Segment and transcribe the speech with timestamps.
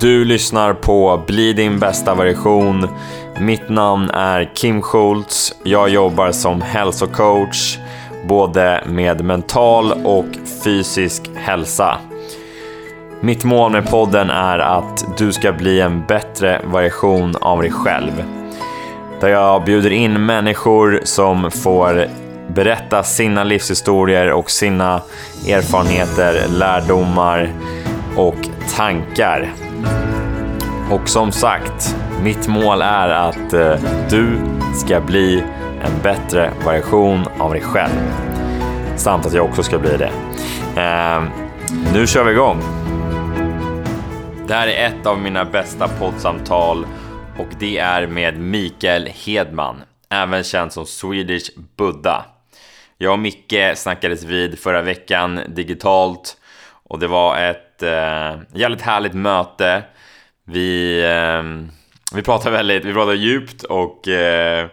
[0.00, 2.88] Du lyssnar på Bli din bästa version.
[3.40, 5.54] Mitt namn är Kim Schultz.
[5.64, 7.78] Jag jobbar som hälsocoach
[8.28, 10.26] både med mental och
[10.64, 11.98] fysisk hälsa.
[13.20, 18.24] Mitt mål med podden är att du ska bli en bättre version av dig själv.
[19.20, 22.06] Där jag bjuder in människor som får
[22.48, 25.02] berätta sina livshistorier och sina
[25.48, 27.52] erfarenheter, lärdomar
[28.16, 29.52] och tankar.
[30.90, 34.40] Och som sagt, mitt mål är att eh, du
[34.74, 35.44] ska bli
[35.82, 38.12] en bättre version av dig själv.
[38.96, 40.12] Samt att jag också ska bli det.
[40.80, 41.22] Eh,
[41.94, 42.60] nu kör vi igång!
[44.46, 46.86] Det här är ett av mina bästa poddsamtal
[47.38, 49.76] och det är med Mikael Hedman,
[50.10, 52.24] även känd som Swedish Buddha.
[52.98, 56.36] Jag och Micke snackades vid förra veckan digitalt
[56.88, 59.82] och det var ett eh, jävligt härligt möte.
[60.50, 61.42] Vi, eh,
[62.14, 64.66] vi pratar väldigt, vi pratar djupt och eh,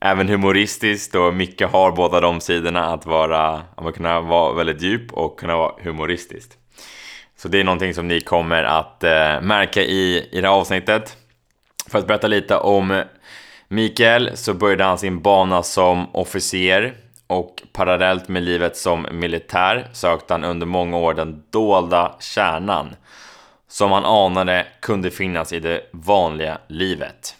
[0.00, 5.12] även humoristiskt och Micke har båda de sidorna att vara, att kunna vara väldigt djup
[5.12, 6.56] och kunna vara humoristiskt.
[7.36, 11.16] Så det är någonting som ni kommer att eh, märka i, i det här avsnittet.
[11.90, 13.02] För att berätta lite om
[13.68, 16.94] Mikael så började han sin bana som officer
[17.26, 22.94] och parallellt med livet som militär sökte han under många år den dolda kärnan
[23.68, 27.36] som han anade kunde finnas i det vanliga livet.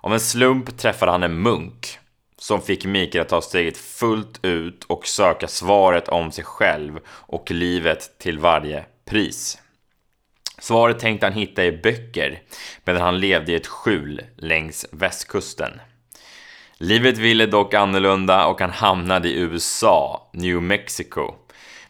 [0.00, 1.98] Av en slump träffade han en munk
[2.38, 7.50] som fick Mikael att ta steget fullt ut och söka svaret om sig själv och
[7.50, 9.58] livet till varje pris.
[10.58, 12.42] Svaret tänkte han hitta i böcker
[12.84, 15.80] medan han levde i ett skjul längs västkusten.
[16.78, 21.34] Livet ville dock annorlunda och han hamnade i USA, New Mexico,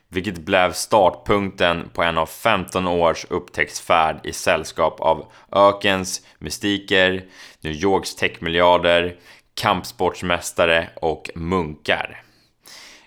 [0.08, 7.24] vilket blev startpunkten på en av 15 års upptäcktsfärd i sällskap av ökens mystiker,
[7.60, 9.16] New Yorks techmiljarder,
[9.54, 12.22] kampsportsmästare och munkar.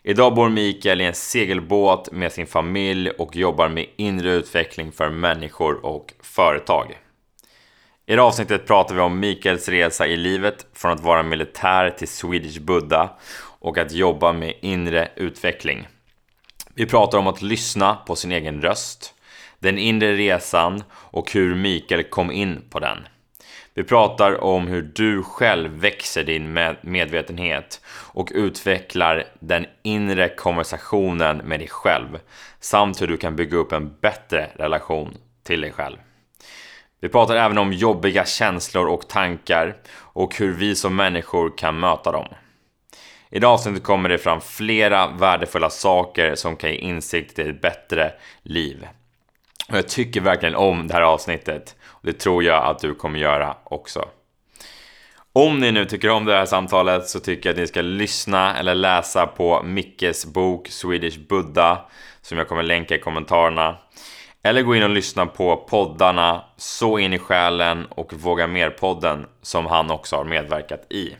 [0.03, 5.09] Idag bor Mikael i en segelbåt med sin familj och jobbar med inre utveckling för
[5.09, 6.97] människor och företag.
[8.05, 12.07] I det avsnittet pratar vi om Mikaels resa i livet från att vara militär till
[12.07, 13.09] Swedish Buddha
[13.59, 15.87] och att jobba med inre utveckling.
[16.79, 19.13] Vi pratar om att lyssna på sin egen röst,
[19.59, 22.97] den inre resan och hur Mikael kom in på den.
[23.73, 27.81] Vi pratar om hur du själv växer din medvetenhet
[28.13, 32.19] och utvecklar den inre konversationen med dig själv
[32.59, 35.97] samt hur du kan bygga upp en bättre relation till dig själv.
[37.01, 42.11] Vi pratar även om jobbiga känslor och tankar och hur vi som människor kan möta
[42.11, 42.27] dem.
[43.31, 47.61] I det avsnittet kommer det fram flera värdefulla saker som kan ge insikt till ett
[47.61, 48.11] bättre
[48.43, 48.87] liv.
[49.69, 51.75] Och jag tycker verkligen om det här avsnittet.
[51.85, 54.05] Och det tror jag att du kommer göra också.
[55.33, 58.57] Om ni nu tycker om det här samtalet så tycker jag att ni ska lyssna
[58.57, 61.81] eller läsa på Mickes bok Swedish Buddha
[62.21, 63.77] som jag kommer länka i kommentarerna.
[64.43, 69.65] Eller gå in och lyssna på poddarna Så in i själen och Våga mer-podden som
[69.65, 71.15] han också har medverkat i.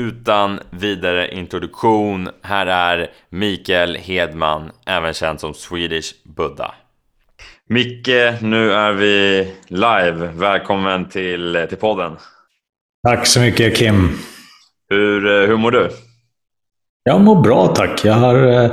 [0.00, 6.74] Utan vidare introduktion, här är Mikael Hedman, även känd som Swedish Buddha.
[7.68, 10.30] Micke, nu är vi live.
[10.34, 12.12] Välkommen till, till podden.
[13.08, 14.18] Tack så mycket Kim.
[14.88, 15.90] Hur, eh, hur mår du?
[17.02, 18.04] Jag mår bra tack.
[18.04, 18.64] Jag har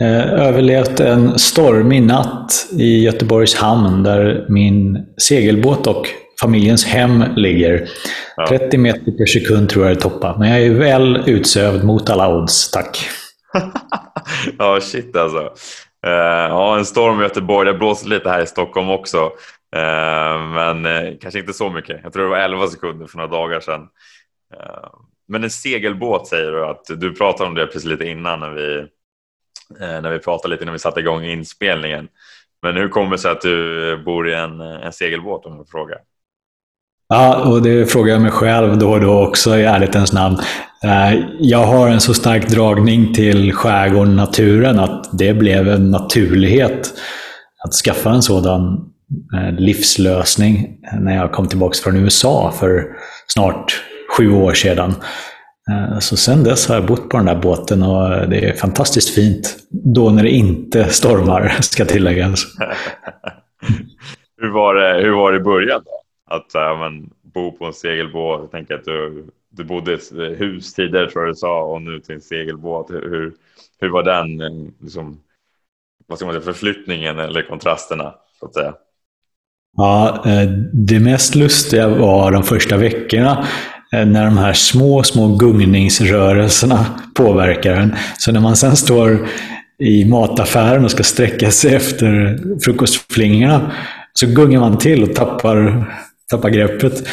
[0.00, 6.08] eh, överlevt en stormig natt i Göteborgs hamn där min segelbåt och
[6.44, 7.88] familjens hem ligger.
[8.36, 8.46] Ja.
[8.48, 10.36] 30 meter per sekund tror jag det toppar.
[10.38, 13.08] Men jag är väl utsövd mot alla odds, tack.
[14.58, 15.42] ja, shit alltså.
[16.06, 16.12] Uh,
[16.50, 17.72] ja, en storm i Göteborg.
[17.72, 19.24] Det blåser lite här i Stockholm också.
[19.76, 22.00] Uh, men uh, kanske inte så mycket.
[22.02, 23.88] Jag tror det var 11 sekunder för några dagar sedan.
[25.28, 28.86] men en segelbåt säger du att du pratade om det precis lite innan när vi,
[29.78, 32.08] när vi pratade lite när vi satte igång inspelningen.
[32.62, 35.98] Men hur kommer det sig att du bor i en, en segelbåt om jag frågar?
[37.08, 40.36] Ja, och det frågar jag mig själv då och då också i ärlighetens namn.
[40.84, 46.94] Eh, jag har en så stark dragning till skärgården, naturen, att det blev en naturlighet
[47.64, 48.78] att skaffa en sådan
[49.36, 50.68] eh, livslösning
[51.00, 52.84] när jag kom tillbaka från USA för
[53.26, 53.82] snart
[54.16, 54.94] sju år sedan.
[55.70, 59.14] Eh, så sen dess har jag bott på den där båten och det är fantastiskt
[59.14, 59.56] fint.
[59.94, 62.44] Då när det inte stormar, ska tilläggas.
[64.40, 65.82] hur, var det, hur var det i början?
[65.84, 66.03] Då?
[66.36, 68.40] Att äh, men, bo på en segelbåt.
[68.40, 71.82] Jag tänker att du, du bodde i ett hus tidigare tror jag du sa och
[71.82, 72.90] nu till en segelbåt.
[72.90, 73.32] Hur,
[73.80, 74.36] hur var den
[74.80, 75.20] liksom,
[76.06, 78.74] vad ska man säga, förflyttningen eller kontrasterna så att säga?
[79.76, 83.46] Ja, eh, det mest lustiga var de första veckorna
[83.92, 87.94] eh, när de här små, små gungningsrörelserna påverkar en.
[88.18, 89.28] Så när man sen står
[89.78, 93.72] i mataffären och ska sträcka sig efter frukostflingorna
[94.12, 95.84] så gungar man till och tappar,
[96.30, 97.06] tappar greppet.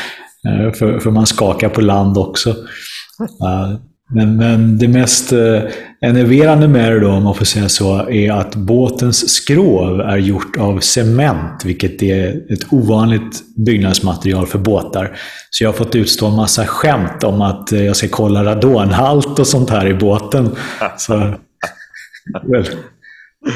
[0.48, 2.56] Eh, för, för man skakar på land också.
[4.14, 5.62] Men, men det mest eh,
[6.02, 10.58] enerverande med det då, om man får säga så, är att båtens skrov är gjort
[10.58, 15.18] av cement, vilket är ett ovanligt byggnadsmaterial för båtar.
[15.50, 19.40] Så jag har fått utstå en massa skämt om att eh, jag ska kolla radonhalt
[19.40, 20.56] och sånt här i båten.
[20.98, 21.34] Så,
[22.44, 22.68] well,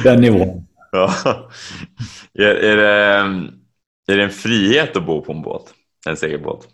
[0.03, 0.65] den nivån.
[0.91, 1.13] Ja.
[2.39, 3.41] Är, är, det,
[4.13, 5.63] är det en frihet att bo på en båt?
[6.09, 6.67] En segelbåt?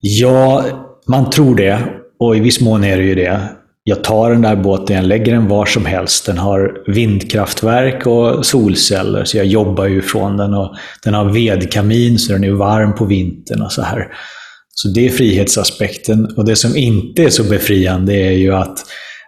[0.00, 0.64] Ja,
[1.06, 1.78] man tror det.
[2.18, 3.48] Och i viss mån är det ju det.
[3.88, 6.26] Jag tar den där båten, jag lägger den var som helst.
[6.26, 10.54] Den har vindkraftverk och solceller, så jag jobbar ju från den.
[10.54, 14.08] Och den har vedkamin, så den är varm på vintern och så här.
[14.70, 16.26] Så det är frihetsaspekten.
[16.36, 18.78] Och det som inte är så befriande är ju att,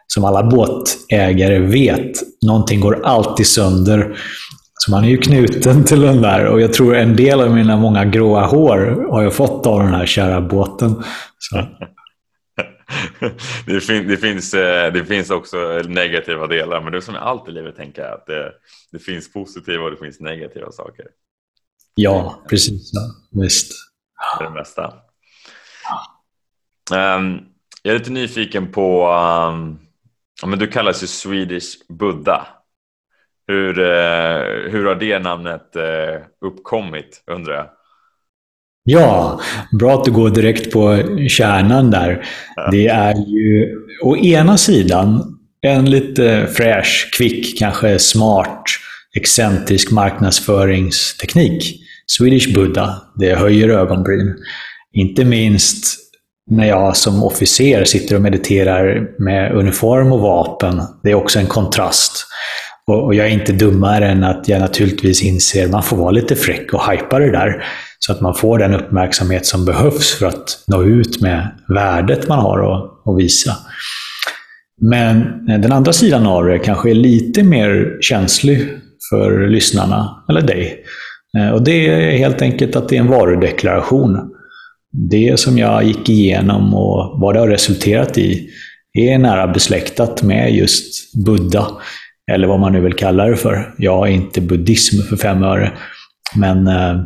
[0.07, 2.13] som alla båtägare vet,
[2.47, 4.17] någonting går alltid sönder.
[4.79, 7.77] Så man är ju knuten till den där och jag tror en del av mina
[7.77, 11.03] många gråa hår har jag fått av den här kära båten.
[11.39, 11.57] Så.
[13.67, 17.19] det, fin det, finns, eh, det finns också negativa delar, men det är som i
[17.19, 18.53] allt i livet tänker jag att det,
[18.93, 21.07] det finns positiva och det finns negativa saker.
[21.95, 22.91] Ja, precis.
[22.93, 23.01] Ja.
[23.43, 23.73] Visst.
[24.39, 24.95] Det är det mesta.
[26.91, 27.41] Um,
[27.83, 29.09] jag är lite nyfiken på,
[29.53, 29.79] um,
[30.51, 32.47] men du kallas ju Swedish Buddha.
[33.49, 37.67] Hur, uh, hur har det namnet uh, uppkommit undrar jag?
[38.91, 39.41] Ja,
[39.73, 42.25] bra att du går direkt på kärnan där.
[42.71, 48.65] Det är ju å ena sidan en lite fräsch, kvick, kanske smart,
[49.17, 51.81] excentrisk marknadsföringsteknik.
[52.07, 54.37] Swedish Buddha, det höjer ögonbryn.
[54.93, 55.97] Inte minst
[56.51, 60.83] när jag som officer sitter och mediterar med uniform och vapen.
[61.03, 62.27] Det är också en kontrast.
[62.89, 66.37] Och jag är inte dummare än att jag naturligtvis inser att man får vara lite
[66.37, 67.65] fräck och hajpa det där.
[67.99, 72.39] Så att man får den uppmärksamhet som behövs för att nå ut med värdet man
[72.39, 73.57] har att, visa.
[74.81, 75.17] Men
[75.49, 78.69] eh, den andra sidan av det kanske är lite mer känslig
[79.11, 80.85] för lyssnarna, eller dig.
[81.39, 84.19] Eh, och det är helt enkelt att det är en varudeklaration.
[85.11, 88.51] Det som jag gick igenom och vad det har resulterat i
[88.93, 91.67] är nära besläktat med just Buddha,
[92.29, 93.75] eller vad man nu vill kalla det för.
[93.79, 95.73] Jag är inte buddhism för fem öre,
[96.37, 97.01] men eh,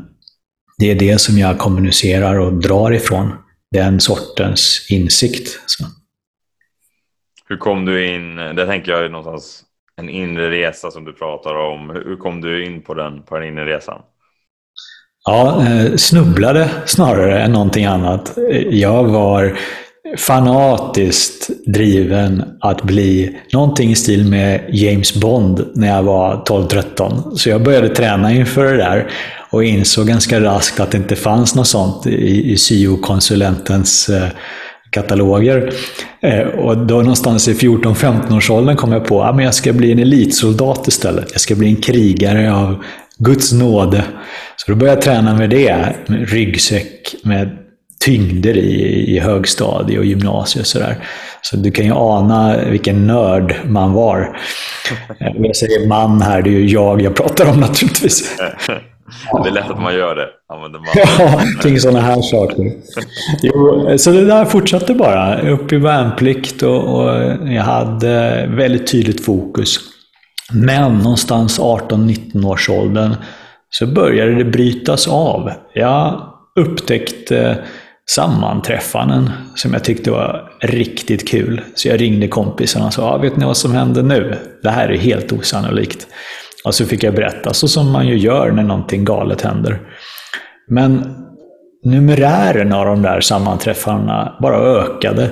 [0.78, 3.32] det är det som jag kommunicerar och drar ifrån.
[3.70, 5.60] Den sortens insikt.
[5.66, 5.84] Så.
[7.48, 9.64] Hur kom du in, det tänker jag är någonstans
[9.96, 11.90] en inre resa som du pratar om.
[11.90, 14.02] Hur kom du in på den, på den inre resan?
[15.24, 18.38] Ja, eh, snubblade snarare än någonting annat.
[18.70, 19.58] Jag var
[20.19, 27.35] fanatiskt driven att bli någonting i stil med James Bond när jag var 12-13.
[27.35, 29.11] Så jag började träna inför det där
[29.50, 34.29] och insåg ganska raskt att det inte fanns något sånt i, i syo-konsulentens eh,
[34.91, 35.73] kataloger.
[36.23, 39.99] Eh, och då någonstans i 14-15-årsåldern kom jag på att ah, jag ska bli en
[39.99, 41.29] elitsoldat istället.
[41.32, 42.84] Jag ska bli en krigare av
[43.19, 44.05] Guds nåde.
[44.56, 47.61] Så då började jag träna med det, med ryggsäck med
[48.05, 50.67] tyngder i, i högstadie och gymnasiet.
[50.67, 50.97] Så, där.
[51.43, 54.39] så du kan ju ana vilken nörd man var.
[55.21, 58.39] Eh, jag säger man här, det är ju jag jag pratar om naturligtvis.
[59.43, 60.29] Det är lätt att man gör det.
[60.55, 60.89] Använder man.
[60.94, 62.73] Ja, kring sådana här saker.
[63.43, 65.41] Jo, så det där fortsatte bara.
[65.41, 67.11] Upp i värnplikt och, och
[67.47, 69.79] jag hade väldigt tydligt fokus.
[70.53, 73.15] Men någonstans 18-19 års åldern
[73.71, 75.53] så började det brytas av.
[75.75, 77.65] Jag upptäckte
[78.11, 81.61] sammanträffanden som jag tyckte var riktigt kul.
[81.75, 84.39] Så jag ringde kompisarna och sa, ah, vet ni vad som händer nu?
[84.63, 86.06] Det här är helt osannolikt.
[86.65, 89.81] Och så fick jag berätta, så som man ju gör när någonting galet händer.
[90.69, 91.15] Men
[91.85, 95.31] numerären av de där sammanträffarna bara ökade.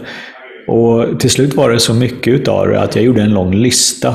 [0.68, 4.14] Och till slut var det så mycket utav det att jag gjorde en lång lista.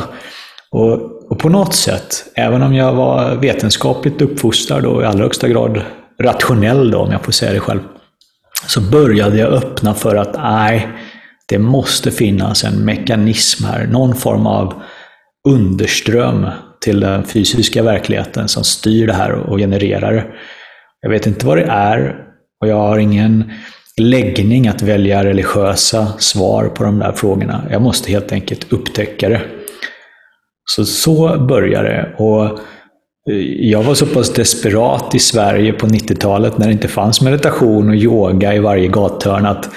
[0.72, 0.92] Och,
[1.32, 5.82] och på något sätt, även om jag var vetenskapligt uppfostrad och i allra högsta grad
[6.22, 7.80] rationell då, om jag får säga det själv,
[8.68, 10.88] så började jag öppna för att nej,
[11.48, 14.82] det måste finnas en mekanism här, någon form av
[15.48, 16.48] underström
[16.82, 20.26] till den fysiska verkligheten som styr det här och genererar det.
[21.02, 22.16] Jag vet inte vad det är
[22.62, 23.52] och jag har ingen
[24.02, 27.64] läggning att välja religiösa svar på de där frågorna.
[27.72, 29.42] Jag måste helt enkelt upptäcka det.
[30.66, 32.16] Så så börjar det.
[32.18, 32.60] Och
[33.30, 37.90] Eh, jag var så pass desperat i Sverige på 90-talet när det inte fanns meditation
[37.90, 39.70] och yoga i varje gathörn att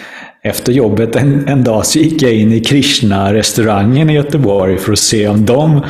[0.43, 4.99] efter jobbet en, en dag så gick jag in i Krishna-restaurangen i Göteborg för att
[4.99, 5.85] se om de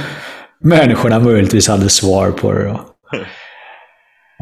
[0.65, 2.65] människorna möjligtvis hade svar på det.
[2.65, 2.81] Då.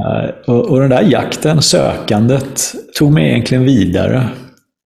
[0.05, 4.29] Eh, och, och den där jakten, sökandet, tog mig egentligen vidare.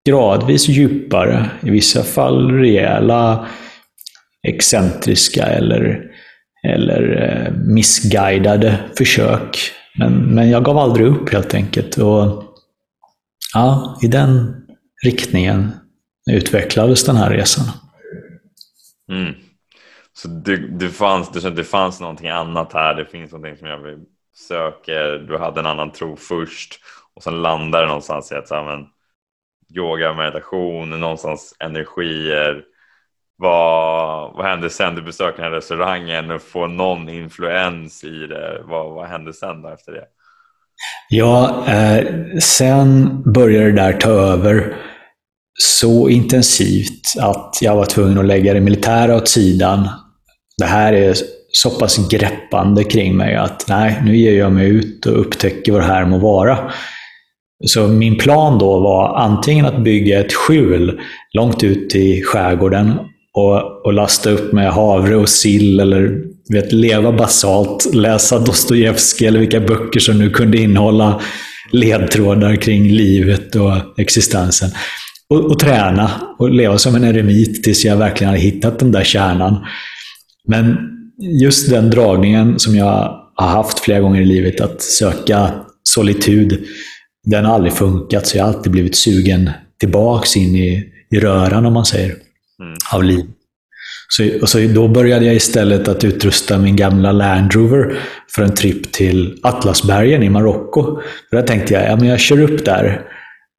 [0.08, 3.46] Gradvis djupare, i vissa fall rejäla,
[4.48, 6.09] excentriska eller,
[6.62, 9.58] eller eh, missguidade försök.
[9.98, 11.96] Men, men jag gav aldrig upp helt enkelt.
[11.96, 12.44] Och
[13.54, 14.56] ja, I den
[15.04, 15.72] riktningen
[16.30, 17.64] utvecklades den här resan.
[19.12, 19.34] Mm.
[20.12, 23.80] Så det, det, fanns, det, det fanns någonting annat här, det finns någonting som jag
[24.48, 26.80] söker, du hade en annan tro först
[27.14, 28.86] och sen landar det någonstans i att så här, men,
[29.76, 32.64] yoga, meditation, någonstans energier.
[33.42, 38.62] Vad, vad hände sen du besökte den här restaurangen och får någon influens i det?
[38.64, 40.04] Vad, vad hände sen då efter det?
[41.08, 42.06] Ja, eh,
[42.40, 44.76] sen började det där ta över
[45.60, 49.88] så intensivt att jag var tvungen att lägga det militära åt sidan.
[50.58, 51.14] Det här är
[51.52, 55.80] så pass greppande kring mig att nej, nu ger jag mig ut och upptäcker vad
[55.80, 56.70] det här må vara.
[57.66, 61.00] Så min plan då var antingen att bygga ett skjul
[61.32, 62.98] långt ut i skärgården
[63.36, 66.22] och, och lasta upp med havre och sill eller
[66.52, 71.20] vet, leva basalt, läsa Dostojevskij eller vilka böcker som nu kunde innehålla
[71.72, 74.70] ledtrådar kring livet och existensen.
[75.30, 79.04] Och, och träna och leva som en eremit tills jag verkligen hade hittat den där
[79.04, 79.56] kärnan.
[80.48, 80.76] Men
[81.40, 85.50] just den dragningen som jag har haft flera gånger i livet, att söka
[85.82, 86.64] solitud,
[87.24, 88.26] den har aldrig funkat.
[88.26, 92.14] Så jag har alltid blivit sugen tillbaks in i, i röran, om man säger,
[92.60, 92.76] mm.
[92.92, 93.24] av liv.
[94.08, 97.98] Så, och så då började jag istället att utrusta min gamla Land Rover
[98.34, 101.00] för en tripp till Atlasbergen i Marocko.
[101.30, 103.02] Där tänkte jag, ja, men jag kör upp där,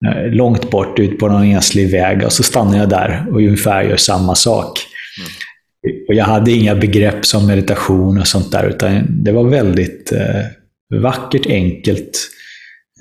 [0.05, 3.83] eh, långt bort ut på någon enslig väg, och så stannar jag där och ungefär
[3.83, 4.79] gör samma sak.
[5.19, 6.01] Mm.
[6.07, 10.99] Och jag hade inga begrepp som meditation och sånt där, utan det var väldigt eh,
[11.01, 12.27] vackert, enkelt,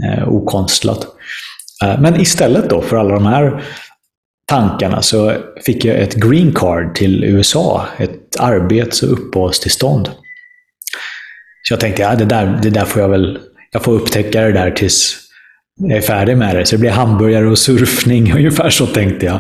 [0.05, 1.07] eh, okonstlat.
[1.85, 3.63] Eh, men istället då för alla de här
[4.51, 5.35] tankarna så
[5.67, 10.11] fick jag ett green card till USA, ett arbets och uppehållstillstånd.
[11.63, 13.39] Så jag tänkte, ja, det, där, det där får jag väl,
[13.73, 15.17] jag får upptäcka det där tills
[15.77, 16.67] jag är färdig med det.
[16.67, 19.39] Så det blir hamburgare och surfning, ungefär så tänkte jag.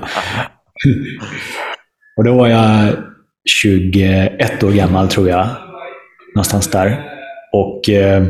[2.16, 2.92] Och då var jag
[3.62, 5.48] 21 år gammal tror jag.
[6.34, 7.04] Någonstans där.
[7.52, 8.24] Och eh,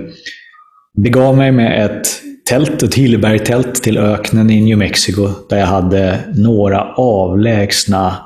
[1.02, 6.20] begav mig med ett tält, ett Hilleberg-tält till öknen i New Mexico där jag hade
[6.34, 8.16] några avlägsna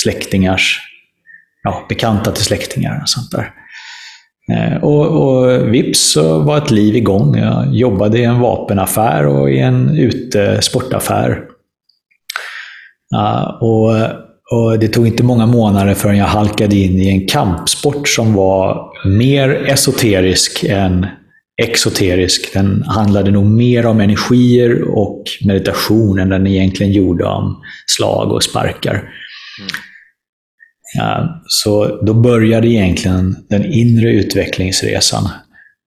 [0.00, 0.80] släktingars,
[1.62, 3.52] ja, bekanta till släktingar och sånt där.
[4.52, 7.36] Eh, och, och vips så var ett liv igång.
[7.38, 11.42] Jag jobbade i en vapenaffär och i en utesportaffär.
[13.14, 13.92] Eh, och
[14.52, 18.92] och det tog inte många månader förrän jag halkade in i en kampsport som var
[19.04, 21.06] mer esoterisk än
[21.60, 22.52] exoterisk.
[22.54, 28.42] Den handlade nog mer om energier och meditation än den egentligen gjorde om slag och
[28.42, 28.94] sparkar.
[28.94, 29.70] Mm.
[30.94, 35.28] Ja, så då började egentligen den inre utvecklingsresan.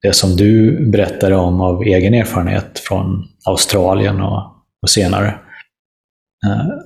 [0.01, 4.43] Det som du berättade om av egen erfarenhet från Australien och,
[4.81, 5.35] och senare.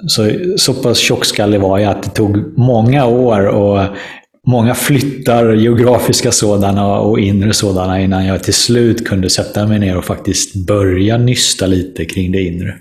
[0.07, 3.95] Så, så pass tjockskallig var jag att det tog många år att
[4.47, 9.97] många flyttar, geografiska sådana och inre sådana, innan jag till slut kunde sätta mig ner
[9.97, 12.75] och faktiskt börja nysta lite kring det inre.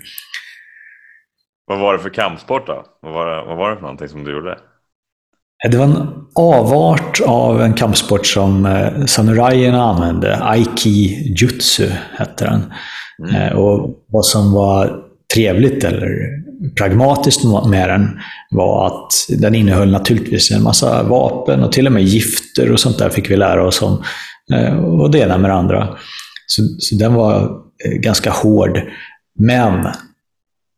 [1.65, 2.85] Vad var det för kampsport då?
[3.01, 4.51] Vad var det, vad var det för någonting som du gjorde?
[5.65, 10.37] Eh, det var en avart av en kampsport som eh, samurajerna använde.
[10.37, 12.73] Aiki Jutsu hette den.
[13.29, 13.57] Mm.
[13.57, 16.29] Och vad som var trevligt eller
[16.77, 18.19] pragmatiskt med den
[18.51, 22.97] var att den innehöll naturligtvis en massa vapen och till och med gifter och sånt
[22.97, 24.03] där fick vi lära oss om.
[24.53, 25.97] Eh, och det ena med det andra.
[26.47, 27.41] Så, så den var
[27.85, 28.81] eh, ganska hård.
[29.39, 29.87] Men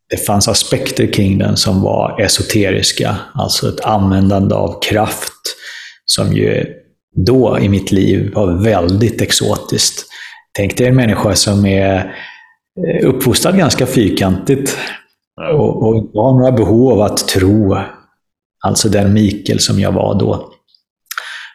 [0.10, 3.16] det fanns aspekter kring den som var esoteriska.
[3.34, 5.34] Alltså ett användande av kraft
[6.06, 6.66] som ju
[7.16, 10.06] då i mitt liv var väldigt exotiskt.
[10.54, 12.16] Tänk dig en människa som är
[12.88, 14.78] eh, uppfostrad ganska fyrkantigt
[15.39, 17.77] och, och jag har några behov av att tro,
[18.65, 20.51] alltså den Mikael som jag var då.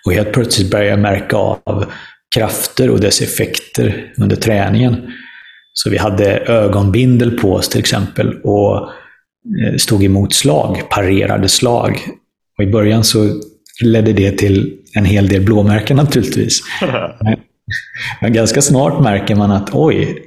[0.06, 1.84] Och helt plötsligt började jag märka av
[2.34, 5.12] krafter och dess effekter under träningen.
[5.72, 8.76] Så vi hade ögonbindel på oss till exempel och
[9.62, 12.00] eh, stod emot slag, parerade slag.
[12.58, 13.40] Och I början så
[13.84, 16.60] ledde det till en hel del blåmärken naturligtvis.
[18.21, 20.23] Men ganska snart märker man att oj,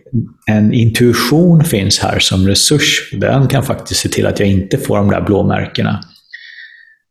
[0.48, 3.10] en intuition finns här som resurs.
[3.14, 6.04] Den kan faktiskt se till att jag inte får de där blåmärkena.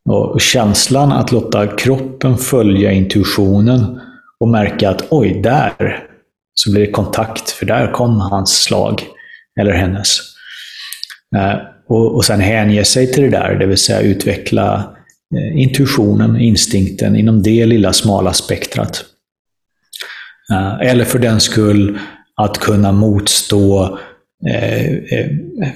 [0.09, 4.01] Och känslan att låta kroppen följa intuitionen
[4.41, 6.05] och märka att oj, där
[6.55, 9.03] så blir det kontakt, för där kom hans slag,
[9.61, 10.19] eller hennes.
[11.37, 11.55] Eh,
[11.89, 14.95] och, och sen hänge sig till det där, det vill säga utveckla
[15.37, 19.05] eh, intuitionen, instinkten inom det lilla smala spektrat.
[20.53, 21.99] Eh, eller för den skull
[22.37, 23.99] att kunna motstå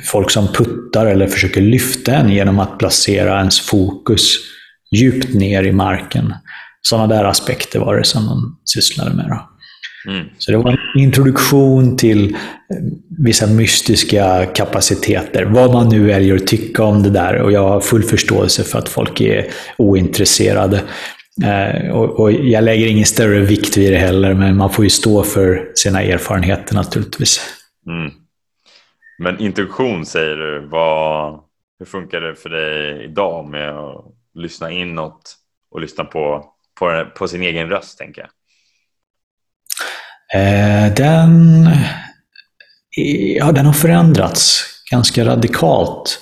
[0.05, 4.37] folk som puttar eller försöker lyfta en genom att placera ens fokus
[4.97, 6.35] djupt ner i marken.
[6.83, 9.39] Sådana där aspekter var det som de sysslade med.
[10.09, 10.27] Mm.
[10.39, 12.37] Så det var en introduktion till eh,
[13.19, 15.45] vissa mystiska kapaciteter.
[15.45, 17.35] Vad man nu väljer att tycka om det där.
[17.37, 19.47] Och jag har full förståelse för att folk är
[19.79, 20.83] ointresserade.
[21.45, 24.91] Eh, och, och, jag lägger ingen större vikt vid det heller, men man får ju
[24.91, 27.41] stå för sina erfarenheter naturligtvis.
[27.87, 28.13] Mm.
[29.19, 30.69] Men introduktion säger du.
[30.71, 31.41] Vad,
[31.79, 34.05] hur funkar det för dig idag med att
[34.35, 35.37] lyssna inåt
[35.71, 36.45] och lyssna på,
[36.79, 38.31] på, på sin egen röst, tänker jag?
[40.35, 41.69] Eh, den,
[43.37, 46.21] ja, den har förändrats ganska radikalt.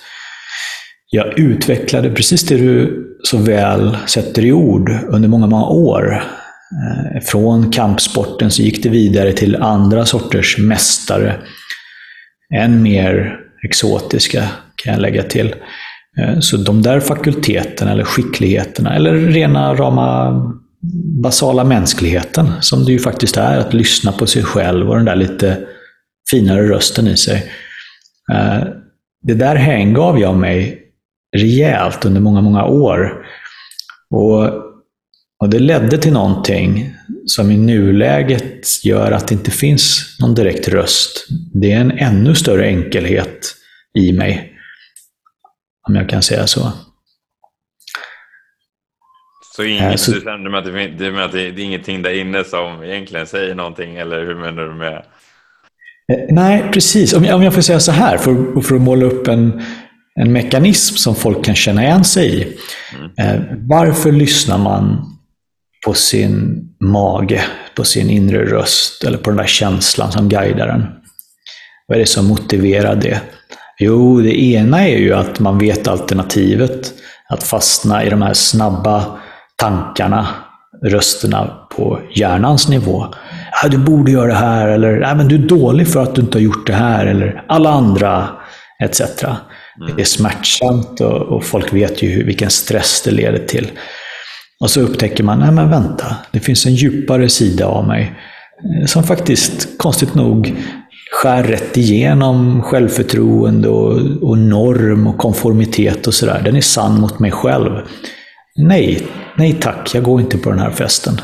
[1.11, 6.23] Jag utvecklade precis det du så väl sätter i ord under många, många år.
[6.73, 11.37] Eh, från kampsporten så gick det vidare till andra sorters mästare.
[12.55, 15.55] Än mer exotiska kan jag lägga till.
[16.19, 20.43] Eh, så de där fakulteterna eller skickligheterna eller rena rama
[21.23, 25.17] basala mänskligheten som det ju faktiskt är, att lyssna på sig själv och den där
[25.17, 25.59] lite
[26.31, 27.53] finare rösten i sig.
[28.33, 28.65] Eh,
[29.23, 30.85] det där hängav jag mig
[31.37, 33.27] rejält under många, många år.
[34.11, 34.45] Och,
[35.41, 36.95] och det ledde till någonting
[37.27, 41.27] som i nuläget gör att det inte finns någon direkt röst.
[41.55, 43.55] Det är en ännu större enkelhet
[43.99, 44.53] i mig,
[45.89, 46.73] om jag kan säga så.
[49.57, 50.13] Så, inget, så...
[50.13, 50.65] du med att,
[50.99, 54.35] det, med att det, det är ingenting där inne som egentligen säger någonting, eller hur
[54.35, 55.05] menar du med?
[56.13, 57.15] Eh, nej, precis.
[57.15, 59.63] Om jag, om jag får säga så här, för, för att måla upp en,
[60.21, 62.57] en mekanism som folk kan känna igen sig i.
[62.97, 63.11] Mm.
[63.19, 65.15] Eh, varför lyssnar man
[65.87, 67.43] på sin mage,
[67.75, 70.87] på sin inre röst eller på den där känslan som guidar en?
[71.87, 73.21] Vad är det som motiverar det?
[73.79, 76.93] Jo, det ena är ju att man vet alternativet.
[77.29, 79.19] Att fastna i de här snabba
[79.57, 80.29] tankarna,
[80.85, 83.07] rösterna på hjärnans nivå.
[83.63, 86.21] Ja, du borde göra det här, eller Nej, men du är dålig för att du
[86.21, 88.29] inte har gjort det här, eller alla andra,
[88.85, 89.03] etc.
[89.81, 89.97] Mm.
[89.97, 93.71] Det är smärtsamt och, och, folk vet ju hur, vilken stress det leder till.
[94.61, 98.13] Och så upptäcker man, nej men vänta, det finns en djupare sida av mig
[98.65, 100.55] eh, som faktiskt, konstigt nog,
[101.13, 106.43] skär rätt igenom självförtroende och, och norm och konformitet och sådär.
[106.45, 107.73] Den är sann mot mig själv.
[108.57, 111.21] Nej, nej tack, jag går inte på den här festen.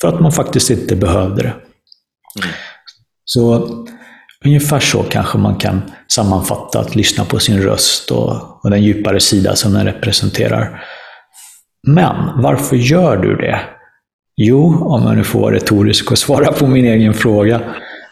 [0.00, 1.54] För att man faktiskt inte behövde det.
[2.38, 2.54] Mm.
[3.24, 3.68] Så
[4.44, 9.20] ungefär så kanske man kan sammanfatta att lyssna på sin röst och, och den djupare
[9.20, 10.84] sida som den representerar.
[11.86, 13.60] Men varför gör du det?
[14.36, 17.60] Jo, om jag nu får vara retorisk och svara på min egen fråga.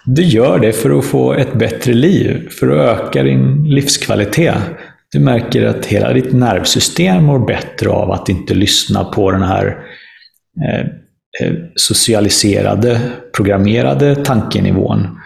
[0.05, 4.57] Du gör det för att få ett bättre liv, för att öka din livskvalitet.
[5.13, 9.67] Du märker att hela ditt nervsystem mår bättre av att inte lyssna på den här
[10.65, 10.81] eh,
[11.41, 13.01] eh socialiserade,
[13.37, 15.20] programmerade tankenivån.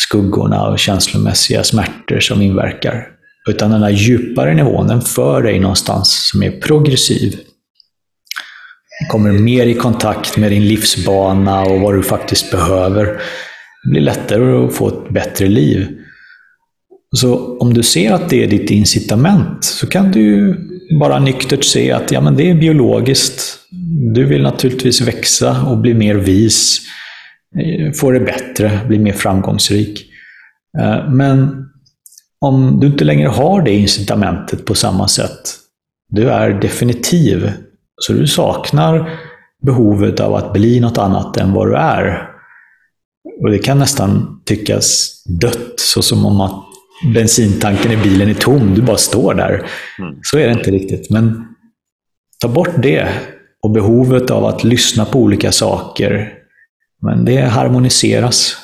[0.00, 3.06] Skuggorna och känslomässiga smärtor som inverkar.
[3.48, 7.36] Utan den här djupare nivån, den för dig någonstans som är progressiv.
[9.00, 13.04] Du kommer mer i kontakt med din livsbana och vad du faktiskt behöver.
[13.84, 15.88] Det blir lättare att få ett bättre liv.
[17.16, 20.56] Så om du ser att det är ditt incitament så kan du
[21.00, 23.58] bara nyktert se att ja, men det är biologiskt.
[24.14, 26.80] Du vill naturligtvis växa och bli mer vis,
[27.56, 30.10] eh, få det bättre, bli mer framgångsrik.
[30.78, 31.64] Eh, men
[32.40, 35.40] om du inte längre har det incitamentet på samma sätt,
[36.08, 37.52] du är definitiv,
[38.00, 39.10] så du saknar
[39.62, 42.28] behovet av att bli något annat än vad du är.
[43.42, 46.64] Och det kan nästan tyckas dött, så som om att
[47.14, 49.66] bensintanken i bilen är tom, du bara står där.
[49.98, 50.18] Mm.
[50.22, 51.10] Så är det inte riktigt.
[51.10, 51.44] Men
[52.40, 53.08] ta bort det
[53.62, 56.37] och behovet av att lyssna på olika saker.
[57.02, 58.56] Men det harmoniseras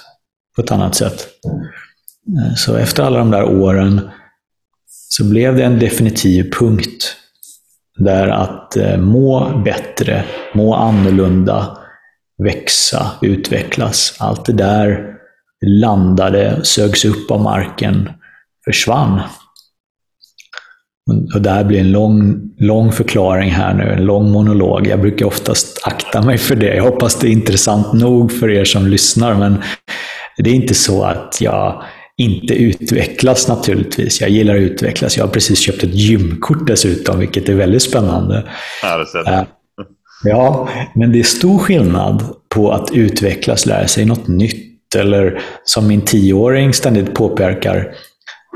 [0.56, 1.28] på ett annat sätt.
[2.38, 4.10] Eh, så efter alla de där åren
[4.86, 7.16] så blev det en definitiv punkt
[7.98, 11.78] Där att eh, må bättre, må annorlunda,
[12.42, 14.16] växa, utvecklas.
[14.18, 15.14] Allt det där
[15.66, 18.10] landade, sögs upp av marken,
[18.64, 19.20] försvann.
[21.34, 24.86] Och det här blir en lång, lång förklaring här nu, en lång monolog.
[24.86, 26.74] Jag brukar oftast akta mig för det.
[26.74, 29.62] Jag hoppas det är intressant nog för er som lyssnar, men
[30.38, 31.82] det är inte så att jag
[32.16, 34.20] inte utvecklas naturligtvis.
[34.20, 35.16] Jag gillar att utvecklas.
[35.16, 38.44] Jag har precis köpt ett gymkort dessutom, vilket är väldigt spännande.
[39.26, 39.46] Ja,
[40.24, 45.86] ja, men det är stor skillnad på att utvecklas, lära sig något nytt, eller som
[45.86, 47.94] min tioåring ständigt påpekar,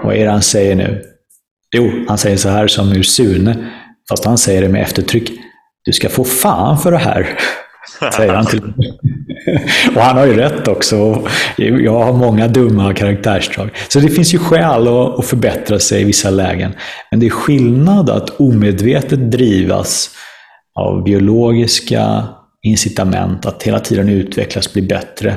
[0.02, 1.02] vad är det han säger nu?
[1.76, 3.70] Jo, han säger så här som ur Sune,
[4.08, 5.30] fast han säger det med eftertryck.
[5.84, 7.38] Du ska få fan för det här,
[8.12, 8.62] säger han till
[9.94, 11.28] Och han har ju rätt också.
[11.56, 13.70] Jag har många dumma karaktärsdrag.
[13.88, 16.72] Så det finns ju skäl att förbättra sig i vissa lägen.
[17.10, 20.10] Men det är skillnad att omedvetet drivas
[20.74, 22.24] av biologiska
[22.62, 25.36] incitament att hela tiden utvecklas, bli bättre.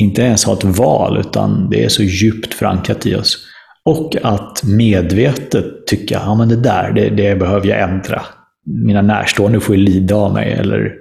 [0.00, 3.38] Inte ens ha ett val, utan det är så djupt förankrat i oss.
[3.86, 8.22] Och att medvetet tycka, ja men det där, det, det behöver jag ändra.
[8.64, 10.94] Mina närstående får ju lida av mig, eller,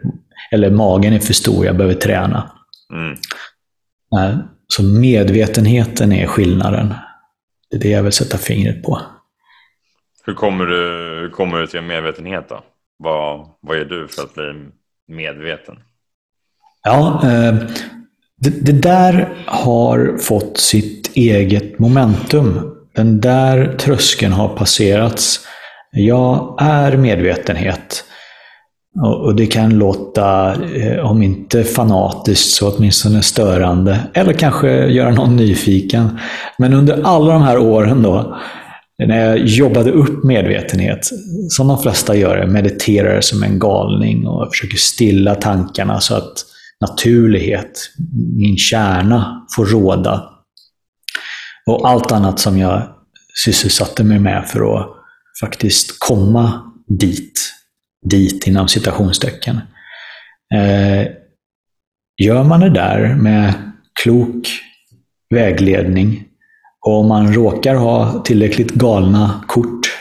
[0.52, 2.52] eller magen är för stor, jag behöver träna.
[2.94, 3.18] Mm.
[4.68, 6.94] Så medvetenheten är skillnaden.
[7.70, 9.02] Det är det jag vill sätta fingret på.
[10.26, 10.82] Hur kommer du,
[11.22, 12.64] hur kommer du till medvetenhet då?
[12.98, 14.54] Vad, vad gör du för att bli
[15.08, 15.76] medveten?
[16.84, 17.56] Ja, eh,
[18.38, 22.75] det, det, där har fått sitt eget momentum.
[22.96, 25.40] Den där tröskeln har passerats.
[25.92, 28.04] Jag är medvetenhet.
[29.04, 34.00] Och det kan låta, eh, om inte fanatiskt, så åtminstone störande.
[34.14, 36.20] Eller kanske göra någon nyfiken.
[36.58, 38.38] Men under alla de här åren då,
[39.08, 41.00] när jag jobbade upp medvetenhet,
[41.50, 46.34] som de flesta gör, mediterar som en galning och försöker stilla tankarna så att
[46.82, 47.92] naturlighet,
[48.36, 50.35] min kärna, får råda.
[51.66, 52.84] Och allt annat som jag
[53.44, 54.88] sysselsatte mig med för att
[55.42, 57.54] faktiskt komma dit,
[58.10, 59.60] dit inom citationstecken.
[60.54, 61.08] Eh,
[62.22, 63.54] gör man det där med
[64.04, 64.48] klok
[65.30, 66.24] vägledning
[66.86, 69.98] och om man råkar ha tillräckligt galna kort,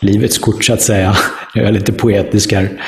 [0.00, 1.16] livets kort så att säga,
[1.54, 2.82] nu är jag lite poetisk här,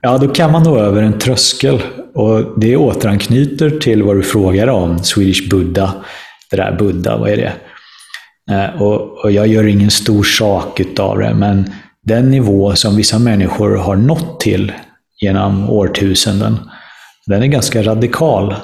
[0.00, 1.82] ja då kan man nå över en tröskel.
[2.14, 5.92] Och det återanknyter till vad du frågade om, Swedish Buddha.
[6.50, 7.52] Det där Buddha, vad är det?
[8.50, 13.18] Eh, och, och jag gör ingen stor sak utav det, men den nivå som vissa
[13.18, 14.72] människor har nått till
[15.20, 16.56] genom årtusenden,
[17.26, 18.54] den är ganska radikal.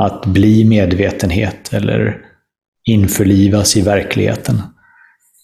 [0.00, 2.16] Att bli medvetenhet eller
[2.88, 4.62] införlivas i verkligheten.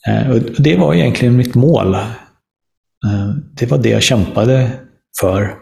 [0.08, 1.94] Eh, och det var egentligen mitt mål.
[1.94, 4.70] Eh, det var det jag kämpade
[5.20, 5.54] för.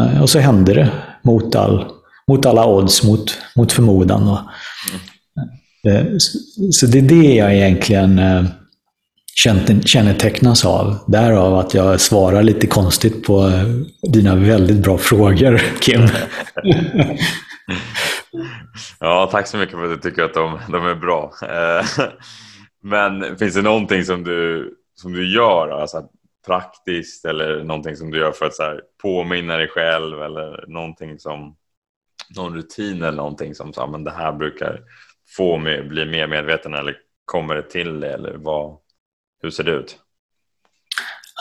[0.00, 0.90] Eh, och så hände det
[1.22, 1.86] mot, all,
[2.28, 4.38] mot alla odds, mot, mot förmodan.
[5.88, 6.04] Eh,
[6.70, 8.44] så det är det jag egentligen eh,
[9.84, 10.98] kännetecknas av.
[11.06, 16.08] Därav att jag svarar lite konstigt på eh, dina väldigt bra frågor, Kim.
[19.00, 21.32] Ja, tack så mycket för att du tycker att de, de är bra.
[22.82, 26.02] Men finns det någonting som du, som du gör, alltså
[26.46, 31.18] praktiskt eller någonting som du gör för att så här, påminna dig själv eller någonting
[31.18, 31.56] som
[32.36, 34.80] någon rutin eller någonting som så men det här brukar
[35.36, 38.76] få mig bli mer medveten eller kommer det till det eller vad,
[39.42, 39.96] hur ser det ut?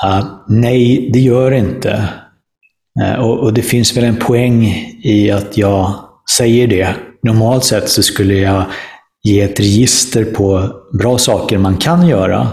[0.06, 2.10] Uh, nej, det gör det inte.
[3.02, 4.66] Uh, och, och, det finns väl en poäng
[5.04, 5.94] i att jag
[6.38, 6.96] säger det.
[7.24, 8.66] Normalt sett så skulle jag
[9.24, 12.48] ge ett register på bra saker man kan göra.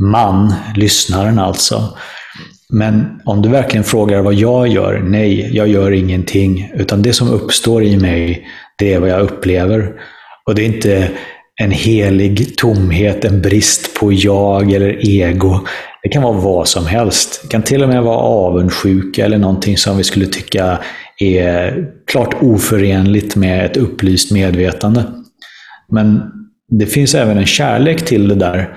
[0.00, 1.98] Man, lyssnaren alltså.
[2.68, 4.98] Men om du verkligen frågar vad jag gör?
[4.98, 6.70] Nej, jag gör ingenting.
[6.74, 8.46] Utan det som uppstår i mig,
[8.78, 9.92] det är vad jag upplever.
[10.46, 11.10] Och det är inte
[11.60, 15.60] en helig tomhet, en brist på jag eller ego.
[16.02, 17.40] Det kan vara vad som helst.
[17.42, 20.78] Det kan till och med vara avundsjuka eller någonting som vi skulle tycka
[21.20, 25.04] är klart oförenligt med ett upplyst medvetande.
[25.92, 26.22] Men
[26.70, 28.76] det finns även en kärlek till det där.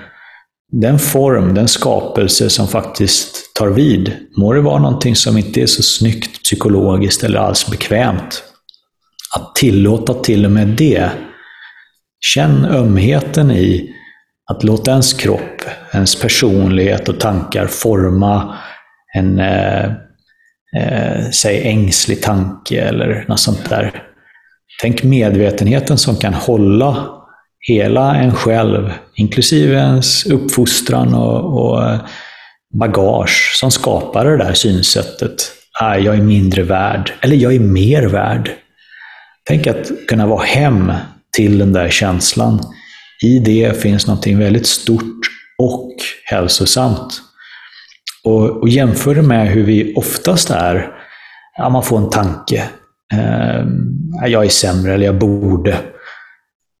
[0.72, 4.12] Den form, den skapelse som faktiskt tar vid.
[4.36, 8.42] Må det vara någonting som inte är så snyggt psykologiskt eller alls bekvämt.
[9.36, 11.10] Att tillåta till och med det
[12.20, 13.94] Känn ömheten i
[14.50, 18.56] att låta ens kropp, ens personlighet och tankar forma
[19.14, 19.84] en, eh,
[20.76, 24.02] eh, säg ängslig tanke eller något sånt där.
[24.82, 27.08] Tänk medvetenheten som kan hålla
[27.68, 32.00] hela en själv, inklusive ens uppfostran och, och eh,
[32.78, 35.52] bagage som skapar det där synsättet.
[35.80, 38.50] Ah, jag är mindre värd, eller jag är mer värd.
[39.48, 40.92] Tänk att kunna vara hem
[41.36, 42.60] till den där känslan.
[43.24, 45.26] I det finns något väldigt stort
[45.58, 47.22] och hälsosamt.
[48.24, 50.92] Och, och jämför det med hur vi oftast är.
[51.56, 52.68] Ja, man får en tanke.
[53.12, 53.66] Eh,
[54.26, 55.78] jag är sämre eller jag borde.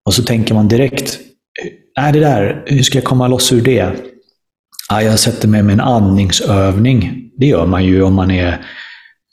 [0.04, 1.18] Och så tänker man direkt,
[1.96, 3.92] nej det där, hur ska jag komma loss ur det?
[4.90, 7.30] Ja, jag sätter mig med en andningsövning.
[7.38, 8.48] Det gör man ju om man är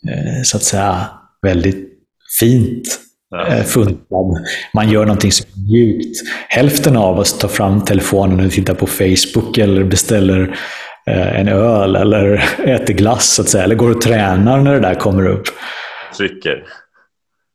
[0.09, 1.07] eh, så att säga
[1.41, 1.87] väldigt
[2.39, 2.99] fint
[3.49, 4.45] eh, funtad.
[4.73, 6.21] Man gör någonting som är mjukt.
[6.49, 10.57] Hälften av oss tar fram telefonen och tittar på Facebook eller beställer
[11.07, 13.63] eh, en öl eller äter glass, så att säga.
[13.63, 15.47] Eller går och tränar när det där kommer upp.
[16.17, 16.63] Trycker.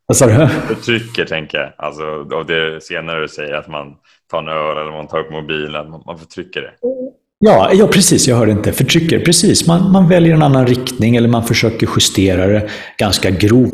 [0.07, 0.49] Vad sa du?
[0.85, 1.73] Trycker, tänker jag.
[1.79, 2.03] Alltså,
[2.37, 3.87] av det senare du säger, att man
[4.31, 5.91] tar en öl eller man tar upp mobilen.
[5.91, 6.71] Man, man förtrycker det.
[7.39, 8.29] Ja, ja, precis.
[8.29, 8.73] Jag hörde inte.
[8.73, 9.19] Förtrycker.
[9.19, 9.67] Precis.
[9.67, 13.73] Man, man väljer en annan riktning eller man försöker justera det ganska grovt.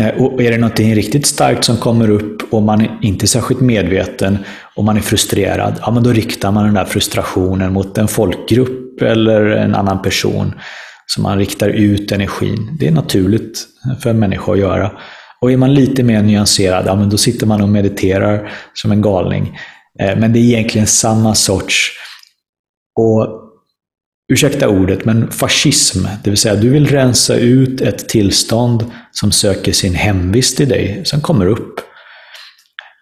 [0.00, 3.60] Eh, och är det någonting riktigt starkt som kommer upp och man inte är särskilt
[3.60, 4.38] medveten
[4.76, 9.02] och man är frustrerad, ja men då riktar man den där frustrationen mot en folkgrupp
[9.02, 10.54] eller en annan person.
[11.06, 12.76] Så man riktar ut energin.
[12.78, 13.66] Det är naturligt
[14.00, 14.92] för en människa att göra.
[15.40, 19.02] Och är man lite mer nyanserad, ja men då sitter man och mediterar som en
[19.02, 19.58] galning.
[20.00, 21.90] Eh, men det är egentligen samma sorts,
[22.98, 23.42] och
[24.32, 26.06] ursäkta ordet, men fascism.
[26.24, 31.02] Det vill säga, du vill rensa ut ett tillstånd som söker sin hemvist i dig,
[31.04, 31.80] som kommer upp.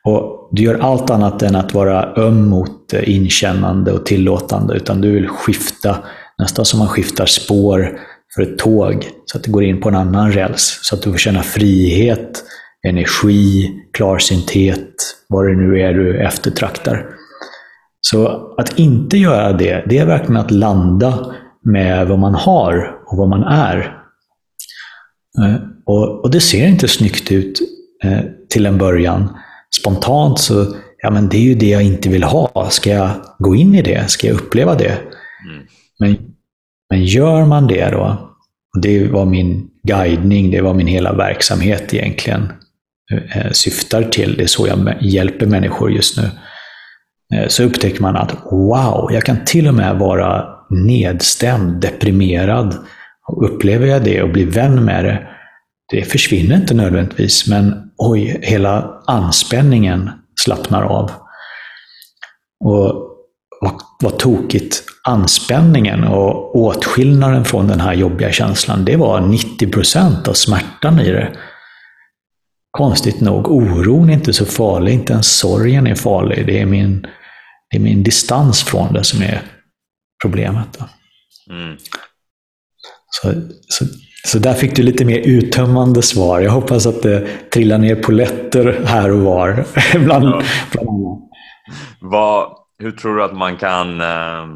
[0.04, 5.10] Och du gör allt annat än att vara öm mot inkännande och tillåtande, utan du
[5.10, 5.96] vill skifta,
[6.38, 7.98] nästan som man skiftar spår
[8.34, 11.10] för ett tåg, så att det går in på en annan räls, så att du
[11.10, 12.44] får känna frihet,
[12.88, 14.94] energi, klarsynthet,
[15.28, 17.06] vad det nu är du eftertraktar.
[18.00, 23.18] Så att inte göra det, det är verkligen att landa med vad man har och
[23.18, 23.96] vad man är.
[25.38, 27.60] Eh, och, och det ser inte snyggt ut
[28.04, 29.36] eh, till en början.
[29.80, 30.66] Spontant så,
[31.02, 32.68] ja men det är ju det jag inte vill ha.
[32.70, 34.10] Ska jag gå in i det?
[34.10, 34.98] Ska jag uppleva det?
[35.48, 35.66] Mm.
[35.98, 36.16] Men,
[36.90, 38.30] men gör man det då,
[38.74, 42.52] och det var min guidning, det var min hela verksamhet egentligen
[43.34, 44.36] eh, syftar till.
[44.36, 46.30] Det är så jag hjälper människor just nu.
[47.34, 52.76] Eh, så upptäcker man att wow, jag kan till och med vara nedstämd, deprimerad.
[53.28, 55.26] Och upplever jag det och blir vän med det,
[55.92, 61.10] det försvinner inte nödvändigtvis, men oj, hela anspänningen slappnar av.
[62.64, 63.10] Och
[63.60, 64.84] vad, vad tokigt.
[65.04, 71.10] Anspänningen och åtskillnaden från den här jobbiga känslan, det var 90 procent av smärtan i
[71.10, 71.28] det.
[72.70, 76.46] Konstigt nog, oron är inte så farlig, inte ens sorgen är farlig.
[76.46, 77.06] Det är min
[77.70, 79.42] det är min distans från det som är
[80.22, 80.78] problemet.
[81.50, 81.76] Mm.
[83.10, 83.32] Så,
[83.68, 83.84] så,
[84.24, 86.40] så där fick du lite mer uttömmande svar.
[86.40, 89.64] Jag hoppas att det trillar ner poletter här och var.
[90.04, 90.42] bland, ja.
[90.72, 91.30] bland
[92.00, 94.00] Vad, hur tror du att man kan...
[94.00, 94.46] Eh,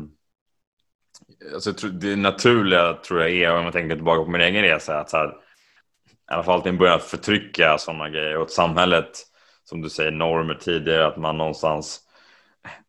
[1.54, 5.10] alltså, det naturliga tror jag är, om jag tänker tillbaka på min egen resa, att
[5.10, 8.36] så här, i alla fall till en början förtrycka sådana grejer.
[8.36, 9.10] Och samhället,
[9.64, 12.00] som du säger, normer tidigare, att man någonstans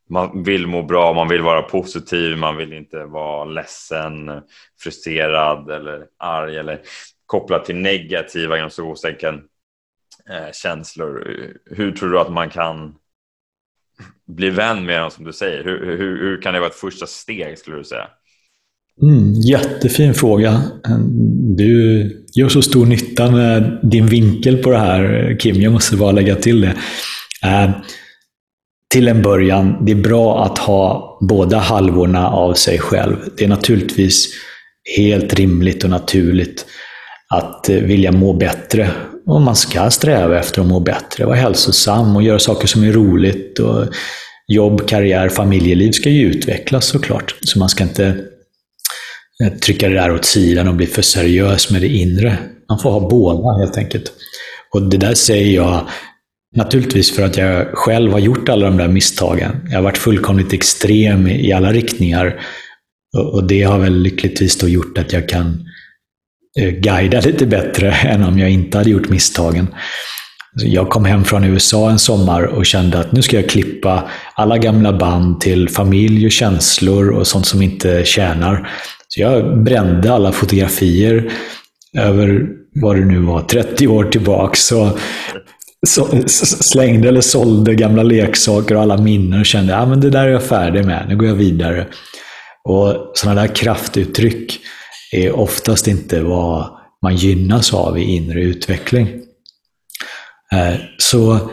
[0.10, 4.13] man vill må bra, man vill vara positiv, man vill inte vara ledsen,
[4.80, 6.80] frustrerad eller arg eller
[7.26, 8.70] kopplad till negativa inom
[10.30, 11.38] eh, känslor.
[11.65, 12.96] Hur tror du att man kan
[14.28, 15.63] bli vän med dem som du säger?
[15.63, 18.08] Hur, hur, hur kan det vara ett första steg skulle du säga?
[19.02, 20.62] Mm, jättefin fråga.
[21.58, 25.62] Du gör så stor nytta med din vinkel på det här, Kim.
[25.62, 26.76] Jag måste bara lägga till det.
[27.44, 27.70] Eh,
[28.91, 33.15] till en början, det är bra att ha båda halvorna av sig själv.
[33.38, 34.28] Det är naturligtvis
[34.98, 36.65] helt rimligt och naturligt
[37.34, 38.91] att eh, vilja må bättre.
[39.28, 42.91] Och man ska sträva efter att må bättre, vara hälsosam och göra saker som är
[42.91, 43.60] roligt.
[43.60, 43.86] Och
[44.48, 47.36] jobb, karriär, familjeliv ska ju utvecklas såklart.
[47.41, 48.17] Så man ska inte
[49.43, 52.38] eh, trycka det där åt sidan och bli för seriös med det inre.
[52.69, 54.12] Man får ha båda helt enkelt.
[54.74, 55.88] Och det där säger jag
[56.56, 59.52] Naturligtvis för att jag själv har gjort alla de där misstagen.
[59.70, 62.39] Jag har varit fullkomligt extrem i alla riktningar.
[63.18, 65.65] Och det har väl lyckligtvis då gjort att jag kan
[66.60, 69.68] eh, guida lite bättre än om jag inte hade gjort misstagen.
[70.58, 74.58] Jag kom hem från USA en sommar och kände att nu ska jag klippa alla
[74.58, 78.70] gamla band till familj och känslor och sånt som inte tjänar.
[79.08, 81.32] Så jag brände alla fotografier
[81.98, 82.48] över
[82.82, 84.72] vad det nu var, 30 år tillbaks
[85.86, 90.28] så, slängde eller sålde gamla leksaker och alla minnen och kände att ah, det där
[90.28, 91.88] är jag färdig med, nu går jag vidare.
[92.63, 94.60] Och sådana där kraftuttryck
[95.12, 96.69] är oftast inte vad
[97.02, 99.08] man gynnas av i inre utveckling.
[100.54, 101.50] Eh, så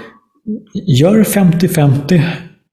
[0.75, 2.23] gör 50-50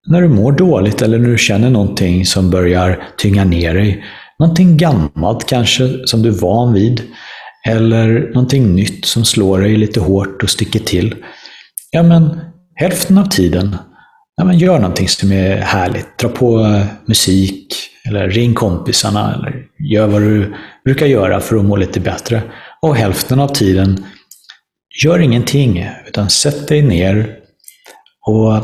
[0.08, 4.06] när du mår dåligt eller när du känner någonting som börjar tynga ner dig.
[4.40, 7.02] Någonting gammalt kanske som du är van vid.
[7.68, 11.16] Eller någonting nytt som slår dig lite hårt och sticker till.
[11.92, 12.40] Ja, men
[12.76, 13.78] hälften av tiden,
[14.38, 16.18] ja, men gör någonting som är härligt.
[16.18, 17.76] Dra på eh, musik,
[18.08, 22.42] eller ring kompisarna, eller gör vad du brukar göra för att må lite bättre.
[22.82, 24.06] Och hälften av tiden,
[25.04, 27.36] gör ingenting, utan sätt dig ner
[28.26, 28.62] och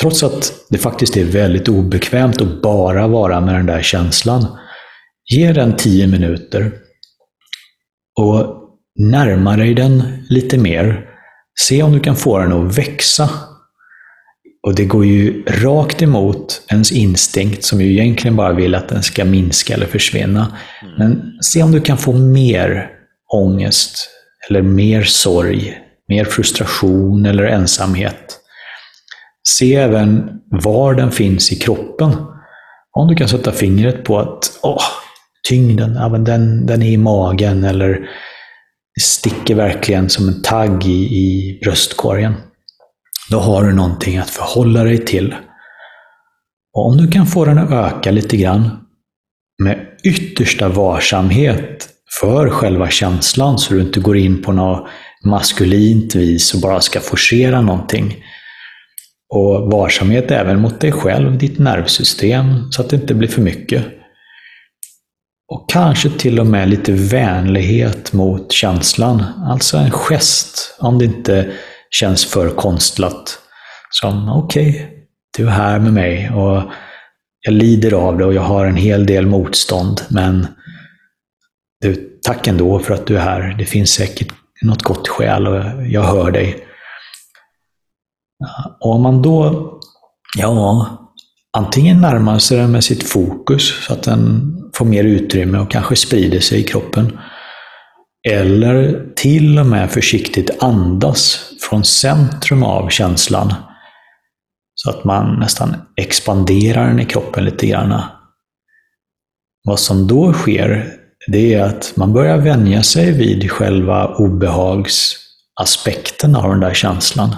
[0.00, 4.46] trots att det faktiskt är väldigt obekvämt att bara vara med den där känslan,
[5.32, 6.72] ge den tio minuter
[8.18, 8.56] och
[8.98, 11.05] närma dig den lite mer.
[11.60, 13.30] Se om du kan få den att växa.
[14.62, 19.02] Och det går ju rakt emot ens instinkt som ju egentligen bara vill att den
[19.02, 20.56] ska minska eller försvinna.
[20.82, 20.94] Mm.
[20.98, 22.90] Men se om du kan få mer
[23.32, 24.10] ångest,
[24.48, 28.40] eller mer sorg, mer frustration eller ensamhet.
[29.48, 32.12] Se även var den finns i kroppen.
[32.92, 34.82] Om du kan sätta fingret på att åh,
[35.48, 38.08] tyngden, ja, den, den är i magen eller
[38.96, 42.34] det sticker verkligen som en tagg i, i bröstkorgen.
[43.30, 45.34] Då har du någonting att förhålla dig till.
[46.74, 48.70] Och om du kan få den att öka lite grann
[49.62, 51.88] med yttersta varsamhet
[52.20, 54.88] för själva känslan så du inte går in på något
[55.24, 58.24] maskulint vis och bara ska forcera någonting.
[59.34, 63.84] Och varsamhet även mot dig själv, ditt nervsystem, så att det inte blir för mycket.
[65.48, 69.24] Och kanske till och med lite vänlighet mot känslan.
[69.50, 71.52] Alltså en gest, om det inte
[71.90, 73.38] känns för konstlat.
[73.90, 74.86] Som, okej, okay,
[75.36, 76.62] du är här med mig och
[77.40, 80.46] jag lider av det och jag har en hel del motstånd, men
[81.80, 83.54] du, tack ändå för att du är här.
[83.58, 84.32] Det finns säkert
[84.62, 86.66] något gott skäl och jag hör dig.
[88.80, 89.70] Och om man då,
[90.38, 90.86] ja,
[91.56, 95.96] antingen närmar sig den med sitt fokus så att den får mer utrymme och kanske
[95.96, 97.18] sprider sig i kroppen.
[98.28, 103.54] Eller till och med försiktigt andas från centrum av känslan.
[104.74, 108.02] Så att man nästan expanderar den i kroppen lite grann.
[109.64, 110.92] Vad som då sker,
[111.26, 117.36] det är att man börjar vänja sig vid själva obehagsaspekten av den där känslan.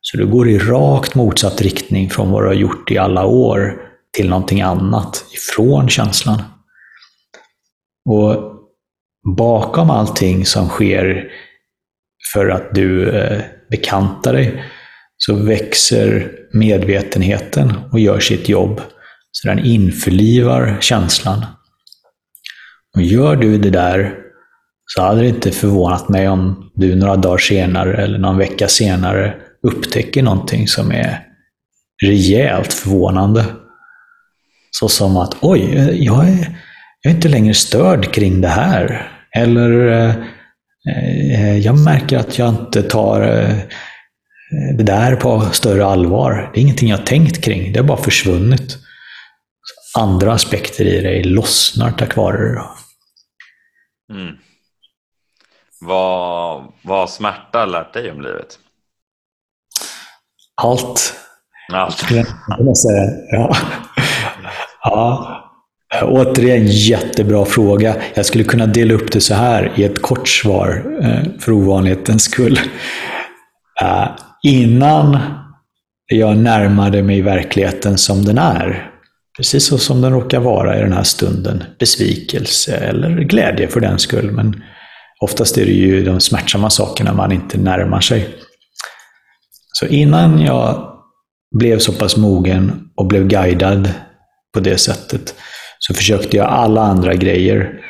[0.00, 3.76] Så du går i rakt motsatt riktning från vad du har gjort i alla år
[4.16, 6.42] till någonting annat, ifrån känslan.
[8.10, 8.52] Och
[9.36, 11.30] bakom allting som sker
[12.32, 14.64] för att du eh, bekantar dig,
[15.16, 18.80] så växer medvetenheten och gör sitt jobb.
[19.32, 21.44] Så den införlivar känslan.
[22.96, 24.14] Och gör du det där
[24.86, 29.34] så hade det inte förvånat mig om du några dagar senare eller någon vecka senare
[29.62, 31.26] upptäcker någonting som är
[32.02, 33.44] rejält förvånande.
[34.70, 36.56] Så som att oj, jag är,
[37.02, 39.12] jag är inte längre störd kring det här.
[39.36, 39.88] Eller
[40.86, 43.56] eh, jag märker att jag inte tar eh,
[44.76, 46.50] det där på större allvar.
[46.52, 48.78] Det är ingenting jag tänkt kring, det har bara försvunnit.
[49.98, 52.62] Andra aspekter i dig lossnar tack vare det.
[54.14, 54.36] Mm.
[55.80, 58.58] Vad har smärta lärt dig om livet?
[60.54, 61.14] Allt.
[61.72, 62.04] Allt.
[63.30, 63.56] Ja.
[64.82, 65.49] ja.
[65.94, 67.96] Eh, återigen, jättebra fråga.
[68.14, 72.22] Jag skulle kunna dela upp det så här i ett kort svar, eh, för ovanlighetens
[72.22, 72.60] skull.
[73.82, 74.08] Eh,
[74.42, 75.18] innan
[76.06, 78.90] jag närmade mig verkligheten som den är,
[79.36, 83.98] precis så som den råkar vara i den här stunden, besvikelse eller glädje för den
[83.98, 84.62] skull, men
[85.20, 88.28] oftast är det ju de smärtsamma sakerna man inte närmar sig.
[89.72, 90.92] Så innan jag
[91.58, 93.92] blev så pass mogen och blev guidad
[94.54, 95.34] på det sättet
[95.80, 97.80] så försökte jag alla andra grejer.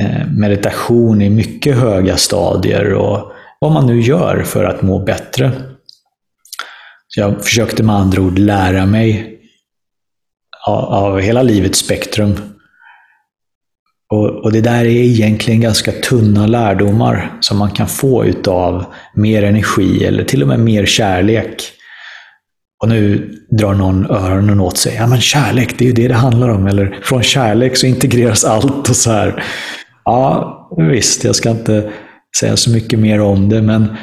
[0.00, 5.52] Eh, meditation i mycket höga stadier och vad man nu gör för att må bättre.
[7.08, 9.38] Så jag försökte med andra ord lära mig
[10.66, 12.36] av hela livets spektrum
[14.08, 18.84] och, och, det där är egentligen ganska tunna lärdomar som man kan få utav
[19.14, 21.72] mer energi eller till och med mer kärlek.
[22.82, 24.94] Och nu drar någon öronen åt sig.
[24.94, 26.66] Ja, men kärlek, det är ju det det handlar om.
[26.66, 29.44] Eller från kärlek så integreras allt och så här.
[30.04, 31.90] Ja, visst, jag ska inte
[32.40, 33.96] säga så mycket mer om det, men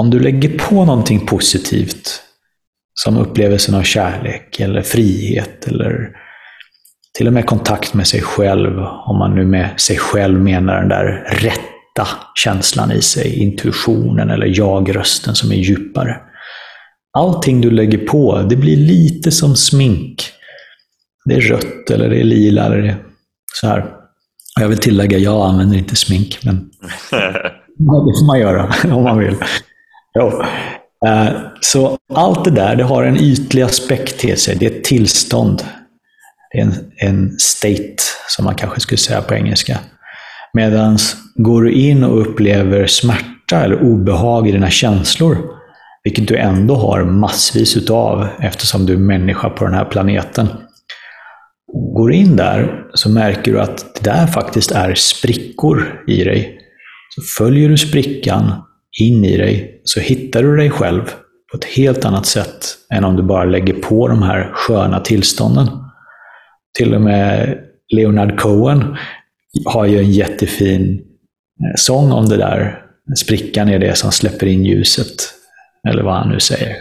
[0.00, 2.22] om du lägger på någonting positivt,
[2.94, 6.08] som upplevelsen av kärlek eller frihet eller
[7.16, 10.88] till och med kontakt med sig själv, om man nu med sig själv menar den
[10.88, 16.16] där rätta känslan i sig, intuitionen eller jag-rösten som är djupare.
[17.18, 20.30] Allting du lägger på, det blir lite som smink.
[21.24, 22.96] Det är rött eller det är lila eller det är
[23.60, 23.86] så här.
[24.60, 26.56] Jag vill tillägga, jag använder inte smink, men
[27.78, 29.36] det får man göra om man vill.
[30.18, 30.42] Jo.
[31.06, 31.28] Eh,
[31.60, 34.56] så allt det där, det har en ytlig aspekt till sig.
[34.56, 35.62] Det är ett tillstånd.
[36.52, 37.96] Det är en, en state,
[38.28, 39.78] som man kanske skulle säga på engelska.
[40.52, 40.98] Medan
[41.34, 45.57] går du in och upplever smärta eller obehag i dina känslor,
[46.04, 50.48] vilket du ändå har massvis utav eftersom du är människa på den här planeten.
[51.94, 56.58] Går du in där så märker du att det där faktiskt är sprickor i dig.
[57.14, 58.52] Så följer du sprickan
[59.00, 61.02] in i dig så hittar du dig själv
[61.52, 65.68] på ett helt annat sätt än om du bara lägger på de här sköna tillstånden.
[66.78, 67.58] Till och med
[67.94, 68.96] Leonard Cohen
[69.64, 71.00] har ju en jättefin
[71.64, 72.82] eh, sång om det där.
[73.16, 75.37] Sprickan är det som släpper in ljuset.
[75.88, 76.76] Eller vad han nu säger.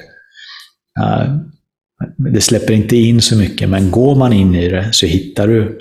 [2.17, 5.79] Det släpper inte in så mycket, men går man in i det så hittar du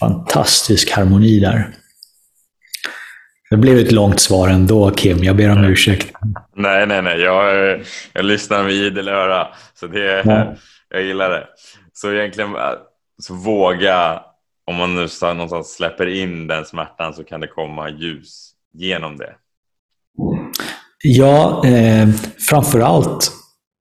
[0.00, 1.74] fantastisk harmoni där.
[3.50, 5.24] Det blev ett långt svar ändå, Kim.
[5.24, 6.12] Jag ber om ursäkt.
[6.56, 7.20] Nej, nej, nej.
[7.20, 7.80] Jag,
[8.12, 9.48] jag lyssnar med idel öra.
[9.74, 10.54] Så det, ja.
[10.88, 11.46] Jag gillar det.
[11.92, 12.50] Så egentligen,
[13.22, 14.22] så våga,
[14.66, 19.34] om man nu någonstans släpper in den smärtan så kan det komma ljus genom det.
[21.04, 22.08] Ja, eh,
[22.48, 23.32] framför allt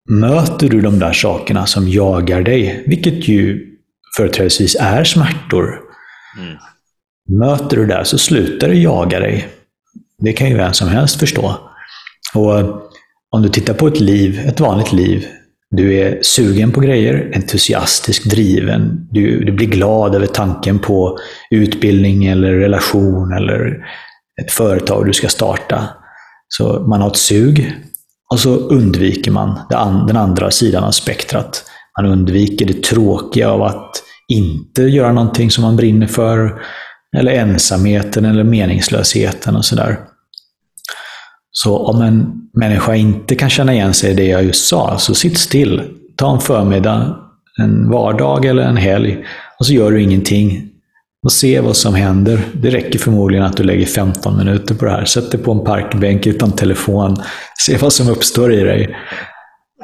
[0.10, 3.68] möter du de där sakerna som jagar dig, vilket ju
[4.18, 5.80] företrädesvis är smärtor.
[6.40, 6.58] Mm.
[7.40, 9.48] Möter du det så slutar det jaga dig.
[10.20, 11.56] Det kan ju vem som helst förstå.
[12.34, 12.78] Och eh,
[13.32, 15.26] om du tittar på ett liv, ett vanligt liv,
[15.70, 19.08] du är sugen på grejer, entusiastisk, driven.
[19.12, 21.18] Du, du blir glad över tanken på
[21.52, 23.86] utbildning eller relation eller
[24.42, 25.88] ett företag du ska starta.
[26.48, 27.74] Så man har ett sug
[28.34, 29.60] och så undviker man
[30.08, 31.64] den andra sidan av spektrat.
[31.98, 36.62] Man undviker det tråkiga av att inte göra någonting som man brinner för,
[37.18, 40.00] eller ensamheten eller meningslösheten och sådär.
[41.52, 45.16] Så om en människa inte kan känna igen sig i det jag just sa, så
[45.16, 45.82] sitt still.
[46.16, 47.16] Ta en förmiddag,
[47.60, 49.26] en vardag eller en helg
[49.60, 50.70] och så gör du ingenting
[51.24, 52.40] och se vad som händer.
[52.54, 55.06] Det räcker förmodligen att du lägger 15 minuter på det här.
[55.06, 57.18] Sätt dig på en parkbänk utan telefon.
[57.66, 58.98] Se vad som uppstår i dig.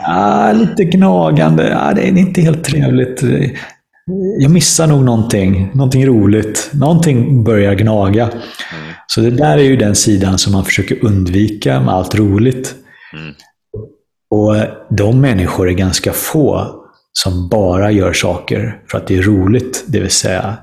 [0.07, 1.77] Ah, lite gnagande.
[1.79, 3.23] Ah, det är inte helt trevligt.
[4.39, 5.71] Jag missar nog någonting.
[5.73, 6.69] Någonting roligt.
[6.73, 8.29] Någonting börjar gnaga.
[9.07, 12.75] Så det där är ju den sidan som man försöker undvika med allt roligt.
[13.13, 13.33] Mm.
[14.29, 14.55] Och
[14.97, 16.67] de människor är ganska få
[17.13, 19.83] som bara gör saker för att det är roligt.
[19.87, 20.57] Det vill säga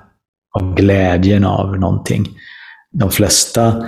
[0.59, 2.29] av glädjen av någonting.
[2.93, 3.85] De flesta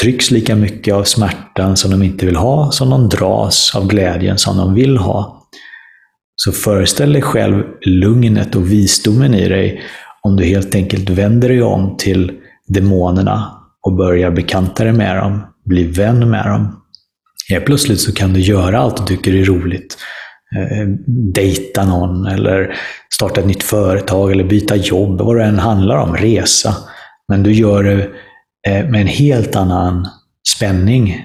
[0.00, 4.38] trycks lika mycket av smärtan som de inte vill ha, som de dras av glädjen
[4.38, 5.48] som de vill ha.
[6.36, 9.82] Så föreställ dig själv lugnet och visdomen i dig
[10.22, 12.32] om du helt enkelt vänder dig om till
[12.68, 16.80] demonerna och börjar bekanta dig med dem, bli vän med dem.
[17.48, 19.98] Helt plötsligt så kan du göra allt du tycker är roligt.
[20.56, 20.88] Eh, eh,
[21.34, 22.76] dejta någon eller
[23.14, 26.76] starta ett nytt företag eller byta jobb, vad det än handlar om, resa.
[27.28, 28.10] Men du gör det
[28.68, 30.08] eh, med en helt annan
[30.56, 31.22] spänning,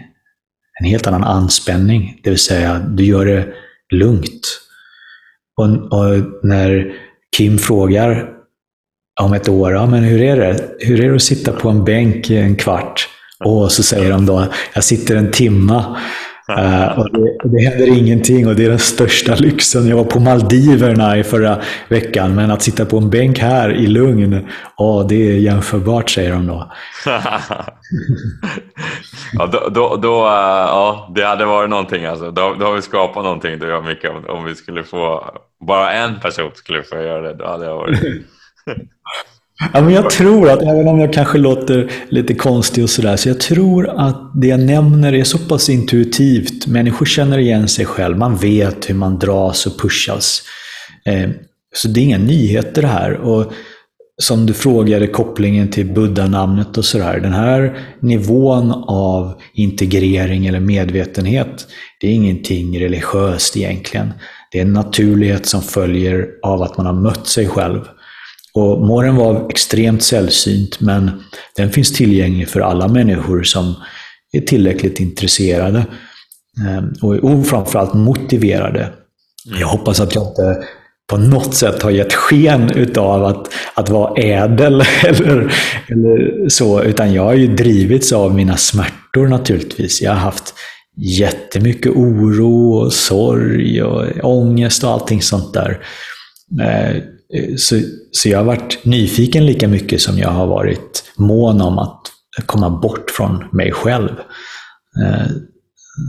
[0.79, 2.19] en helt annan anspänning.
[2.23, 3.47] Det vill säga, du gör det
[3.93, 4.59] lugnt.
[5.57, 6.91] Och, och när
[7.37, 8.29] Kim frågar
[9.21, 10.69] om ett år, ja, men hur är det?
[10.79, 13.09] Hur är det att sitta på en bänk i en kvart?
[13.45, 15.97] Och så säger de då, jag sitter en timma
[16.49, 19.87] Uh, och det, det händer ingenting och det är den största lyxen.
[19.87, 23.87] Jag var på Maldiverna i förra veckan, men att sitta på en bänk här i
[23.87, 24.47] lugn,
[24.77, 26.71] oh, det är jämförbart säger de då.
[29.33, 30.31] ja, då, då, då uh,
[30.67, 32.31] ja, det hade varit någonting alltså.
[32.31, 34.05] Då, då har vi skapat någonting, du och Micke.
[34.05, 35.23] Om, om vi skulle få,
[35.67, 37.99] bara en person skulle få göra det, då hade jag varit
[39.73, 43.29] Ja, men jag tror att, även om jag kanske låter lite konstig och sådär, så
[43.29, 46.67] jag tror att det jag nämner är så pass intuitivt.
[46.67, 50.41] Människor känner igen sig själv, man vet hur man dras och pushas.
[51.05, 51.29] Eh,
[51.75, 53.13] så det är inga nyheter det här.
[53.13, 53.53] Och
[54.21, 57.19] som du frågade, kopplingen till buddha-namnet och sådär.
[57.19, 61.67] Den här nivån av integrering eller medvetenhet,
[62.01, 64.13] det är ingenting religiöst egentligen.
[64.51, 67.81] Det är en naturlighet som följer av att man har mött sig själv.
[68.53, 71.23] Och måren var extremt sällsynt, men
[71.55, 73.75] den finns tillgänglig för alla människor som
[74.31, 75.85] är tillräckligt intresserade
[76.67, 78.89] ehm, och framförallt motiverade.
[79.59, 80.63] Jag hoppas att jag inte
[81.09, 85.53] på något sätt har gett sken utav att, att vara ädel eller,
[85.87, 90.01] eller så, utan jag har ju drivits av mina smärtor naturligtvis.
[90.01, 90.53] Jag har haft
[90.97, 95.79] jättemycket oro och sorg och ångest och allting sånt där.
[96.61, 97.01] Eh,
[97.33, 97.75] Eh, så,
[98.11, 102.07] så jag har varit nyfiken lika mycket som jag har varit mån om att
[102.45, 104.09] komma bort från mig själv.
[105.03, 105.27] Eh,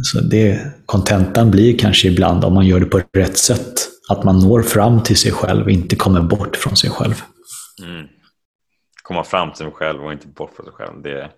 [0.02, 3.74] så det, kontentan blir kanske ibland, om man gör det på rätt sätt,
[4.08, 7.22] att man når fram till sig själv, inte kommer bort från sig själv.
[7.82, 8.06] Mm.
[9.02, 11.02] Komma fram till sig själv och inte bort från sig själv.
[11.02, 11.30] Det,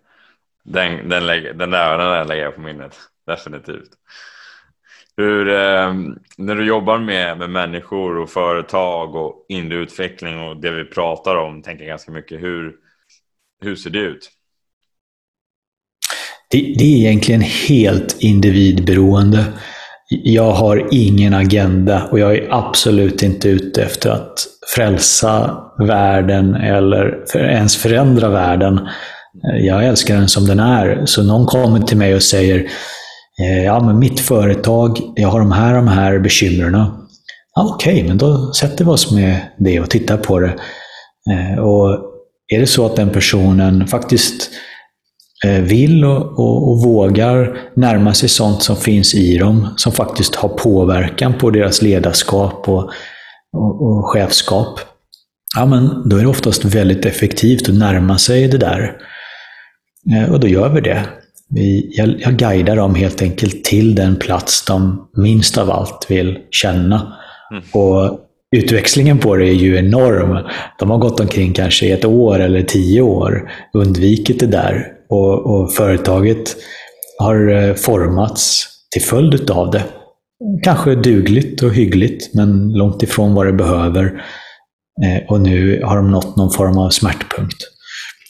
[0.65, 2.95] den, den, lägger, den, där, den där lägger jag på minnet,
[3.27, 3.91] definitivt.
[5.17, 5.95] Hur, eh,
[6.39, 11.37] när du jobbar med, med människor och företag och inre utveckling och det vi pratar
[11.37, 12.73] om, tänker ganska mycket, hur,
[13.63, 14.31] hur ser det ut?
[16.51, 19.45] Det, det är egentligen helt individberoende.
[20.09, 27.25] Jag har ingen agenda och jag är absolut inte ute efter att frälsa världen eller
[27.33, 28.89] för, ens förändra världen.
[29.61, 31.07] Jag älskar den som den är.
[31.07, 32.69] Så någon kommer till mig och säger
[33.41, 36.73] Eh, ja, men mitt företag, jag har de här, de här bekymren.
[36.75, 37.09] Ja,
[37.75, 40.55] Okej, okay, men då sätter vi oss med det och tittar på det.
[41.31, 41.99] Eh, och
[42.49, 44.51] är det så att den personen faktiskt
[45.45, 50.35] eh, vill och, och, och, vågar närma sig sånt som finns i dem, som faktiskt
[50.35, 52.91] har påverkan på deras ledarskap och,
[53.57, 54.81] och, och chefskap,
[55.57, 58.97] ja, men då är det oftast väldigt effektivt att närma sig det där.
[60.31, 61.07] Och då gör vi det.
[61.55, 66.39] Vi, jag, jag guidar dem helt enkelt till den plats de minst av allt vill
[66.51, 67.17] känna.
[67.51, 67.65] Mm.
[67.73, 68.19] Och
[68.57, 70.39] utväxlingen på det är ju enorm.
[70.79, 75.75] De har gått omkring kanske ett år eller tio år, undvikit det där och, och
[75.75, 76.57] företaget
[77.19, 79.83] har eh, formats till följd av det.
[80.63, 84.05] Kanske dugligt och hyggligt, men långt ifrån vad det behöver.
[85.05, 87.57] Eh, och nu har de nått någon form av smärtpunkt.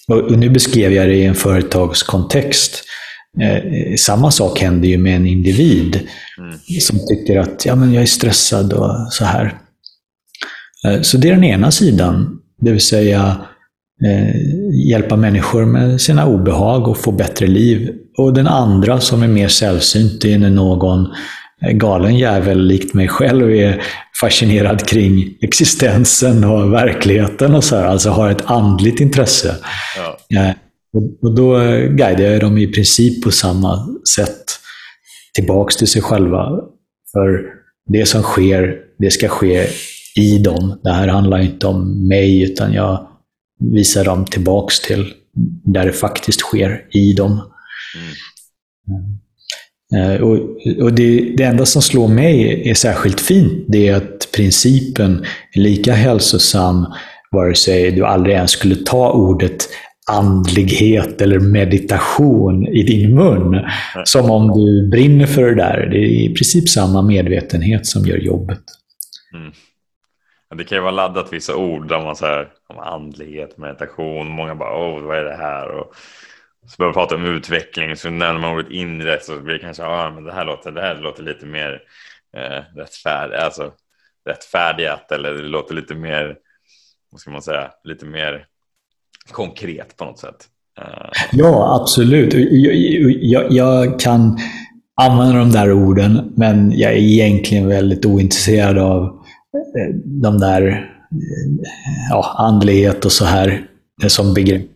[0.08, 2.84] Och nu beskrev jag det i en företagskontext.
[3.40, 6.00] Eh, samma sak händer ju med en individ
[6.38, 6.80] mm.
[6.80, 9.58] som tycker att ja, men jag är stressad och så här.
[11.02, 13.36] Så det är den ena sidan, det vill säga
[14.04, 14.36] eh,
[14.88, 17.90] hjälpa människor med sina obehag och få bättre liv.
[18.18, 21.08] Och den andra som är mer sällsynt, är när någon
[21.70, 23.82] galen jävel likt mig själv är
[24.20, 29.56] fascinerad kring existensen och verkligheten och så här, alltså har ett andligt intresse.
[30.28, 30.54] Ja.
[30.96, 33.86] Eh, och då guidar jag dem i princip på samma
[34.16, 34.44] sätt
[35.34, 36.60] tillbaks till sig själva.
[37.12, 37.44] För
[37.86, 39.66] det som sker, det ska ske
[40.16, 40.80] i dem.
[40.82, 43.08] Det här handlar inte om mig, utan jag
[43.72, 45.12] visa dem tillbaks till
[45.64, 47.40] där det faktiskt sker i dem.
[48.88, 49.18] Mm.
[49.94, 50.38] Eh, och,
[50.82, 55.60] och det, det, enda som slår mig är särskilt fint, det är att principen är
[55.60, 56.86] lika hälsosam
[57.30, 59.68] vare sig du aldrig ens skulle ta ordet
[60.12, 63.66] andlighet eller meditation i din mun.
[64.04, 65.86] Som om du brinner för det där.
[65.86, 68.62] Det är i princip samma medvetenhet som gör jobbet.
[69.34, 69.52] Mm.
[70.54, 74.28] Det kan ju vara laddat vissa ord där man säger om andlighet, meditation.
[74.28, 75.68] Många bara åh, vad är det här?
[75.68, 75.94] Och
[76.66, 79.82] så börjar man prata om utveckling så nämner man ordet inre så blir det kanske
[79.82, 81.82] ja, men det här låter, det här låter lite mer
[82.36, 83.72] eh, rättfärdigt, alltså
[84.28, 86.36] rättfärdigat eller det låter lite mer,
[87.10, 88.46] vad ska man säga, lite mer
[89.30, 90.48] konkret på något sätt.
[90.80, 92.34] Eh, ja, absolut.
[92.34, 92.74] Jag,
[93.22, 94.38] jag, jag, kan
[95.00, 101.68] använda de där orden, men jag är egentligen väldigt ointresserad av eh, de där eh,
[102.10, 103.66] ja, andlighet och så här
[104.08, 104.66] som begrepp.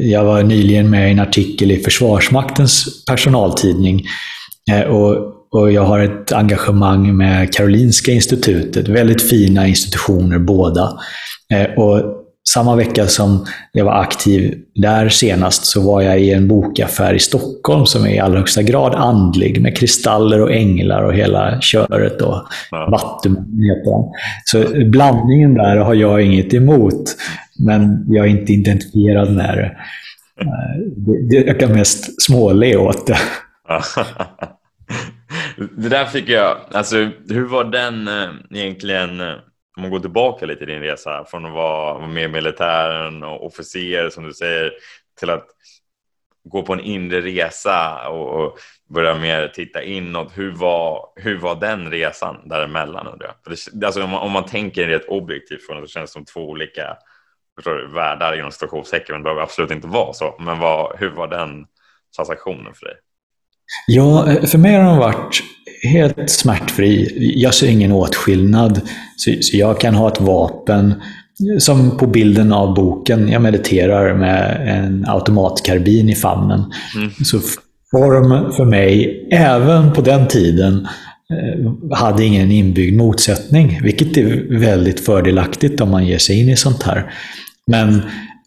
[0.00, 4.06] Jag var nyligen med i en artikel i Försvarsmaktens personaltidning
[4.88, 5.16] och,
[5.50, 8.88] och jag har ett engagemang med Karolinska institutet.
[8.88, 10.98] Väldigt fina institutioner båda.
[11.76, 12.18] Och
[12.54, 17.18] samma vecka som jag var aktiv där senast så var jag i en bokaffär i
[17.18, 22.22] Stockholm som är i allra högsta grad andlig med kristaller och änglar och hela köret.
[22.22, 22.88] Och ja.
[22.90, 24.04] Vattuman heter den.
[24.44, 27.16] Så blandningen där har jag inget emot,
[27.58, 29.76] men jag är inte identifierad med det.
[30.40, 33.18] Eh, jag kan mest småle åt det.
[35.76, 36.96] det där fick jag, alltså
[37.28, 39.34] hur var den eh, egentligen eh,
[39.78, 43.46] om man går tillbaka lite i din resa från att vara med i militären och
[43.46, 44.72] officer som du säger
[45.18, 45.46] till att
[46.44, 48.58] gå på en inre resa och, och
[48.88, 50.32] börja mer titta inåt.
[50.34, 53.56] Hur var, hur var den resan däremellan undrar jag?
[53.72, 56.24] Det, alltså om, man, om man tänker rätt objektivt från det så känns det som
[56.24, 56.96] två olika
[57.56, 59.16] förstår du, världar inom situationstecken.
[59.16, 60.36] Det behöver absolut inte vara så.
[60.38, 61.66] Men vad, hur var den
[62.16, 62.96] transaktionen för dig?
[63.86, 65.42] Ja, eh, för mig har den varit
[65.82, 67.12] helt smärtfri.
[67.36, 68.80] Jag ser ingen åtskillnad.
[69.16, 70.94] Så, så jag kan ha ett vapen,
[71.58, 76.64] som på bilden av boken, jag mediterar med en automatkarbin i famnen.
[76.96, 77.10] Mm.
[77.24, 77.40] Så
[77.90, 80.88] form för mig, även på den tiden,
[81.32, 86.56] eh, hade ingen inbyggd motsättning, vilket är väldigt fördelaktigt om man ger sig in i
[86.56, 87.12] sånt här.
[87.66, 88.02] Men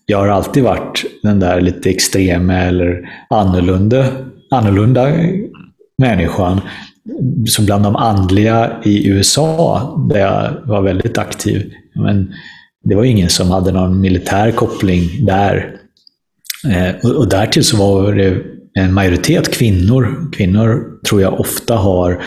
[0.06, 4.06] jag har alltid varit den där lite extrema eller annorlunda,
[4.52, 5.08] annorlunda
[5.98, 6.62] människan.
[7.48, 11.74] Som bland de andliga i USA, där jag var väldigt aktiv.
[11.96, 12.34] Men
[12.84, 15.76] det var ingen som hade någon militär koppling där.
[16.70, 18.38] Eh, och därtill så var det
[18.74, 20.32] en majoritet kvinnor.
[20.34, 22.24] Kvinnor tror jag ofta har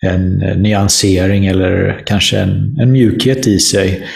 [0.00, 4.06] en nyansering eller kanske en, en mjukhet i sig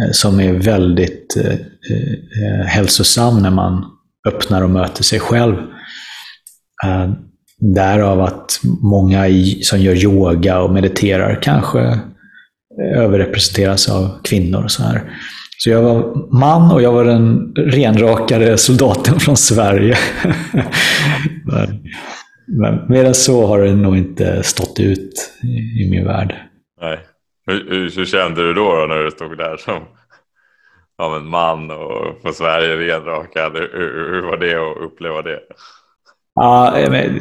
[0.00, 3.84] eh, som är väldigt eh, eh hälsosam när man
[4.28, 5.56] öppnar och möter sig själv.
[6.84, 7.10] Eh,
[7.60, 9.24] Därav att många
[9.62, 14.64] som gör yoga och mediterar kanske eh, överrepresenteras av kvinnor.
[14.64, 15.02] Och så här.
[15.58, 19.98] Så jag var man och jag var den renrakade soldaten från Sverige.
[21.44, 21.82] men,
[22.46, 26.34] men mer än så har det nog inte stått ut i, i min värld.
[26.80, 26.98] Nej.
[27.46, 29.82] Hur, hur, hur, kände du då, då när du stod där som
[30.98, 33.52] ja, man och från Sverige renrakad?
[33.52, 35.40] Hur, hur var det att uppleva det?
[36.34, 36.74] Ja,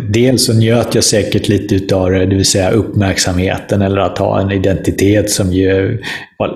[0.09, 4.41] dels så njöt jag säkert lite av det, det vill säga uppmärksamheten eller att ha
[4.41, 6.01] en identitet som ju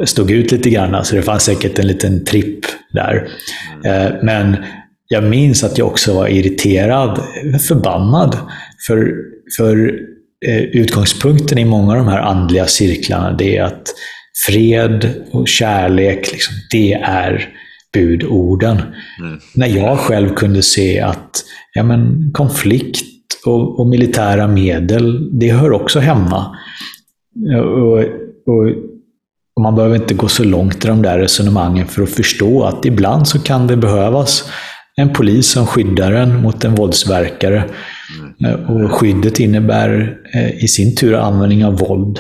[0.06, 1.06] stod ut lite grann.
[1.06, 3.28] Så det fanns säkert en liten tripp där.
[3.86, 4.26] Mm.
[4.26, 4.58] Men
[5.08, 7.22] jag minns att jag också var irriterad,
[7.68, 8.38] förbannad.
[8.88, 9.14] För,
[9.58, 10.00] för
[10.46, 13.94] eh, utgångspunkten i många av de här andliga cirklarna, det är att
[14.46, 17.50] fred och kärlek, liksom, det är
[17.94, 18.82] budorden.
[19.20, 19.40] Mm.
[19.56, 23.06] När jag själv kunde se att ja, men, konflikt
[23.46, 26.58] och, och, militära medel, det hör också hemma.
[27.58, 28.68] Och, och,
[29.56, 32.86] och, man behöver inte gå så långt i de där resonemangen för att förstå att
[32.86, 34.50] ibland så kan det behövas
[34.96, 37.64] en polis som skyddar en mot en våldsverkare.
[38.40, 38.84] Mm.
[38.84, 42.20] Och skyddet innebär eh, i sin tur användning av våld.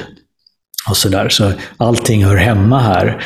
[0.89, 1.29] Och så, där.
[1.29, 3.23] så allting hör hemma här.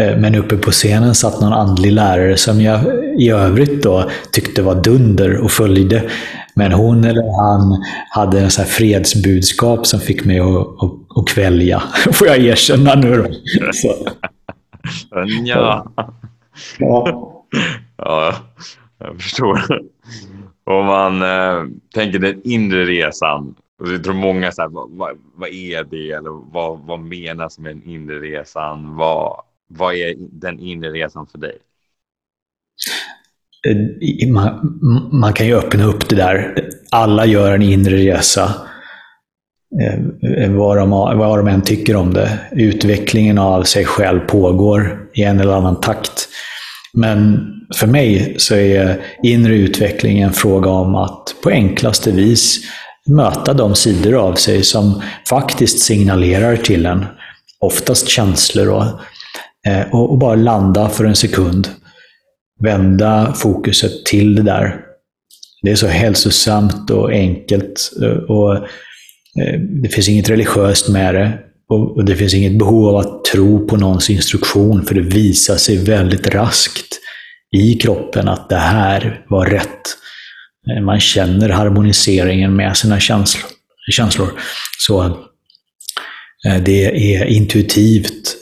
[0.00, 2.80] Eh, men uppe på scenen satt någon andlig lärare som jag
[3.18, 6.10] i övrigt då tyckte var dunder och följde.
[6.54, 11.28] Men hon eller han hade en så här fredsbudskap som fick mig att, att, att
[11.28, 11.82] kvälja,
[12.12, 13.24] får jag erkänna nu då.
[13.72, 14.08] Så.
[15.44, 15.92] Ja.
[16.78, 17.32] ja.
[17.98, 18.34] Ja,
[18.98, 19.60] jag förstår.
[20.64, 23.54] Om man eh, tänker den inre resan.
[23.92, 26.10] Jag tror många så vad, vad, är det?
[26.10, 28.96] Eller vad, vad menas med den inre resan?
[28.96, 31.58] Vad, vad är den inre resan för dig?
[33.66, 34.78] Eh, man,
[35.12, 36.68] man, kan ju öppna upp det där.
[36.90, 38.54] Alla gör en inre resa.
[39.80, 39.94] Eh,
[40.44, 42.38] eh, vad de, vad de än tycker om det.
[42.52, 46.28] Utvecklingen av sig själv pågår i en eller annan takt.
[46.92, 47.46] Men
[47.76, 52.60] för mig så är inre utveckling en fråga om att på enklaste vis
[53.06, 57.04] möta de sidor av sig som faktiskt signalerar till en,
[57.60, 58.84] oftast känslor, och,
[59.66, 61.68] eh, och bara landa för en sekund.
[62.62, 64.80] Vända fokuset till det där.
[65.62, 67.90] Det är så hälsosamt och enkelt.
[68.02, 71.38] Eh, och eh, Det finns inget religiöst med det.
[71.68, 75.76] Och det finns inget behov av att tro på någons instruktion, för det visar sig
[75.76, 76.98] väldigt raskt
[77.56, 79.96] i kroppen att det här var rätt.
[80.70, 83.00] Eh, man känner harmoniseringen med sina
[83.90, 84.28] känslor.
[84.78, 85.04] Så
[86.46, 88.36] eh, det är intuitivt,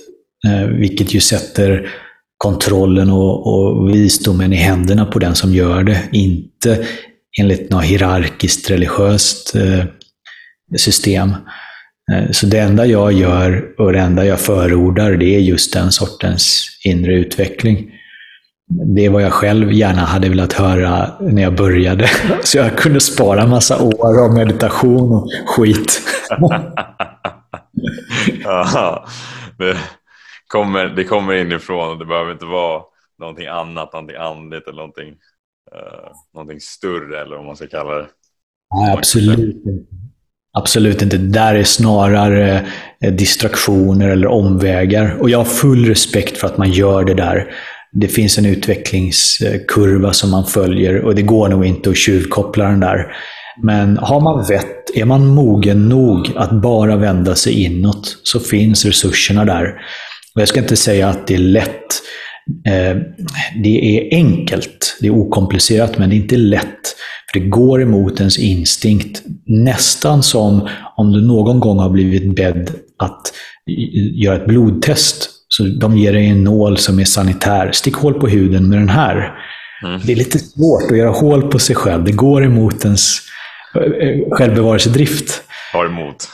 [0.45, 1.90] Eh, vilket ju sätter
[2.38, 6.03] kontrollen och, och visdomen i händerna på den som gör det.
[6.12, 6.84] Inte
[7.40, 9.84] enligt något hierarkiskt religiöst eh,
[10.76, 11.30] system.
[12.12, 15.92] Eh, så det enda jag gör och det enda jag förordar, det är just den
[15.92, 17.90] sortens inre utveckling
[18.68, 22.09] det är vad jag själv gärna hade velat höra när jag började.
[22.45, 26.03] Så jag kunde spara en massa år av meditation och skit.
[30.47, 32.82] kommer, det kommer inifrån och det behöver inte vara
[33.18, 35.11] någonting annat, någonting andligt eller någonting,
[35.74, 38.07] uh, någonting större eller vad man ska kalla det.
[38.74, 39.84] Nej, absolut inte.
[40.57, 41.16] Absolut inte.
[41.16, 42.68] Det där är snarare
[43.01, 45.16] eh, distraktioner eller omvägar.
[45.20, 47.55] Och jag har full respekt för att man gör det där
[47.95, 52.80] det finns en utvecklingskurva som man följer och det går nog inte att tjuvkoppla den
[52.80, 53.16] där.
[53.62, 58.84] Men har man vett, är man mogen nog att bara vända sig inåt, så finns
[58.84, 59.74] resurserna där.
[60.35, 62.03] Och jag ska inte säga att det är lätt.
[62.66, 62.97] Eh,
[63.62, 66.97] det är enkelt, det är okomplicerat, men det är inte lätt.
[67.32, 69.22] För det går emot ens instinkt.
[69.47, 73.32] Nästan som om du någon gång har blivit bedd att
[74.14, 75.30] göra ett blodtest.
[75.49, 77.72] Så de ger dig en nål som är sanitär.
[77.72, 79.32] Stick hål på huden med den här.
[79.85, 80.01] Mm.
[80.05, 82.05] Det är lite svårt att göra hål på sig själv.
[82.05, 83.18] Det går emot ens
[83.74, 85.43] eh, självbevarelsedrift.
[85.72, 86.28] Har emot.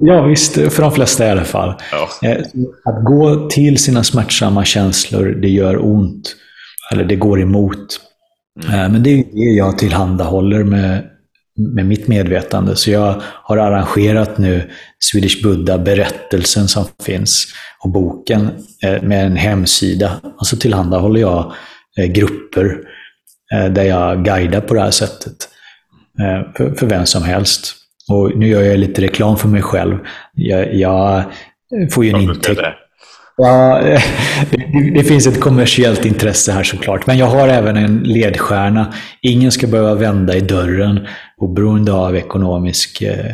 [0.00, 0.54] Ja, visst.
[0.54, 1.74] För de flesta i alla fall.
[1.92, 2.28] Ja.
[2.28, 2.38] Eh,
[2.84, 6.36] att gå till sina smärtsamma känslor, det gör ont.
[6.92, 8.00] Eller det går emot.
[8.64, 8.80] Mm.
[8.80, 11.04] Eh, men det är det jag tillhandahåller med,
[11.74, 12.76] med mitt medvetande.
[12.76, 17.46] Så jag har arrangerat nu Swedish Buddha, berättelsen som finns,
[17.84, 18.48] och boken
[18.82, 20.20] eh, med en hemsida.
[20.40, 21.52] Och så tillhandahåller jag
[22.08, 22.78] grupper
[23.70, 25.48] där jag guidar på det här sättet.
[26.56, 27.83] För, för vem som helst.
[28.08, 29.98] Och nu gör jag lite reklam för mig själv.
[30.34, 31.24] Jag, jag
[31.90, 32.60] får ju en intäkt.
[33.36, 33.80] Ja,
[34.50, 37.06] det, det, finns ett kommersiellt intresse här såklart.
[37.06, 38.94] Men jag har även en ledstjärna.
[39.22, 43.32] Ingen ska behöva vända i dörren oberoende av ekonomisk eh,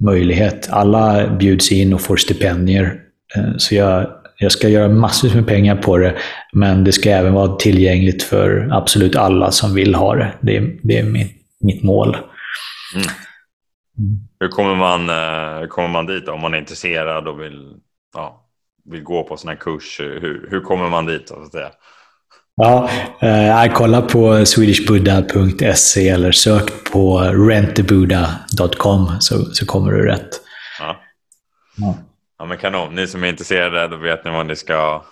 [0.00, 0.68] möjlighet.
[0.70, 2.94] Alla bjuds in och får stipendier.
[3.36, 4.06] Eh, så jag,
[4.38, 6.14] jag ska göra massor med pengar på det,
[6.52, 10.32] men det ska även vara tillgängligt för absolut alla som vill ha det.
[10.40, 12.16] Det, det är mitt, mitt mål.
[12.94, 13.06] Mm.
[14.40, 15.00] Hur kommer man,
[15.60, 17.74] hur kommer man dit om man är intresserad och vill,
[18.14, 18.44] ja,
[18.84, 20.00] vill gå på sån här kurs?
[20.00, 21.28] Hur, hur kommer man dit?
[21.28, 21.70] Så att säga?
[22.56, 22.90] Ja,
[23.20, 30.40] eh, kolla på swedishbuddha.se eller sök på rentthebuddha.com så, så kommer du rätt.
[30.78, 30.96] Ja.
[31.76, 31.94] Ja.
[32.38, 32.94] ja, men kanon.
[32.94, 35.04] Ni som är intresserade, då vet ni vad ni ska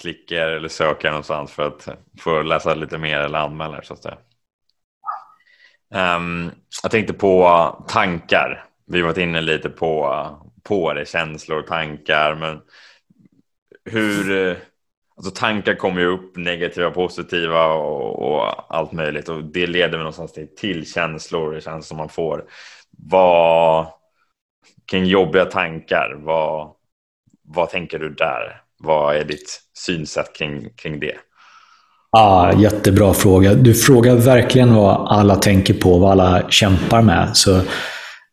[0.00, 1.88] klicka eller söka någonstans för att
[2.20, 4.18] få läsa lite mer eller anmäla er, så att säga.
[5.90, 6.50] Um,
[6.82, 8.64] jag tänkte på tankar.
[8.86, 10.26] Vi har varit inne lite på,
[10.62, 12.34] på det, känslor och tankar.
[12.34, 12.60] Men
[13.84, 14.56] hur...
[15.16, 19.28] Alltså tankar kommer ju upp, negativa, positiva och, och, allt möjligt.
[19.28, 22.44] Och det leder någonstans till, till känslor, det känns som man får.
[22.90, 23.86] Vad...
[24.90, 26.74] Kring jobbiga tankar, vad,
[27.42, 28.62] vad tänker du där?
[28.78, 31.16] Vad är ditt synsätt kring, kring det?
[32.16, 33.54] Ah, jättebra fråga.
[33.54, 37.28] Du frågar verkligen vad alla tänker på, vad alla kämpar med.
[37.32, 37.60] Så,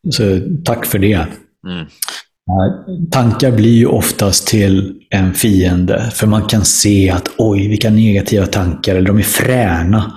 [0.09, 1.27] så tack för det.
[1.67, 1.85] Mm.
[3.11, 8.45] Tankar blir ju oftast till en fiende, för man kan se att oj, vilka negativa
[8.45, 10.13] tankar, eller de är fräna.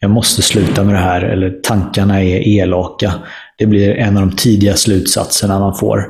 [0.00, 3.12] Jag måste sluta med det här, eller tankarna är elaka.
[3.58, 6.04] Det blir en av de tidiga slutsatserna man får.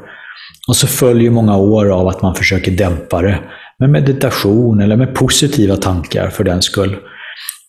[0.68, 3.39] Och så följer många år av att man försöker dämpa det
[3.79, 6.97] med meditation eller med positiva tankar för den skull.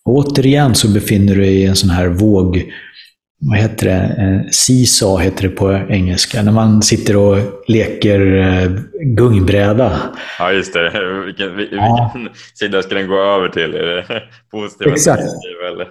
[0.06, 2.74] Och återigen så befinner du dig i en sån här våg,
[3.42, 7.38] vad heter det, seesaw heter det på engelska, när man sitter och
[7.68, 10.00] leker eh, gungbräda.
[10.40, 10.92] Ja, just det.
[11.26, 12.14] Vilken, vilken ja.
[12.54, 13.76] sida ska den gå över till?
[13.76, 14.06] Är det
[14.52, 15.24] positiva Exakt.
[15.70, 15.88] Eller?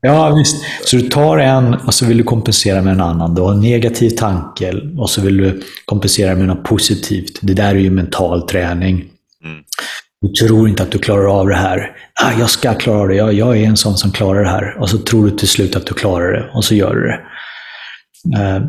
[0.00, 0.64] Ja, visst.
[0.84, 3.34] Så du tar en och så vill du kompensera med en annan.
[3.34, 7.38] Du har en negativ tanke och så vill du kompensera med något positivt.
[7.42, 9.09] Det där är ju mental träning.
[9.44, 9.62] Mm.
[10.20, 11.96] Du tror inte att du klarar av det här.
[12.22, 13.14] Ah, jag ska klara av det.
[13.14, 14.76] Jag, jag är en sån som klarar det här.
[14.80, 17.20] Och så tror du till slut att du klarar det och så gör du det.
[18.38, 18.62] Uh,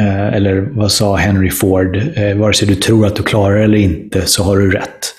[0.00, 1.96] uh, eller vad sa Henry Ford?
[1.96, 5.14] Uh, vare sig du tror att du klarar det eller inte så har du rätt.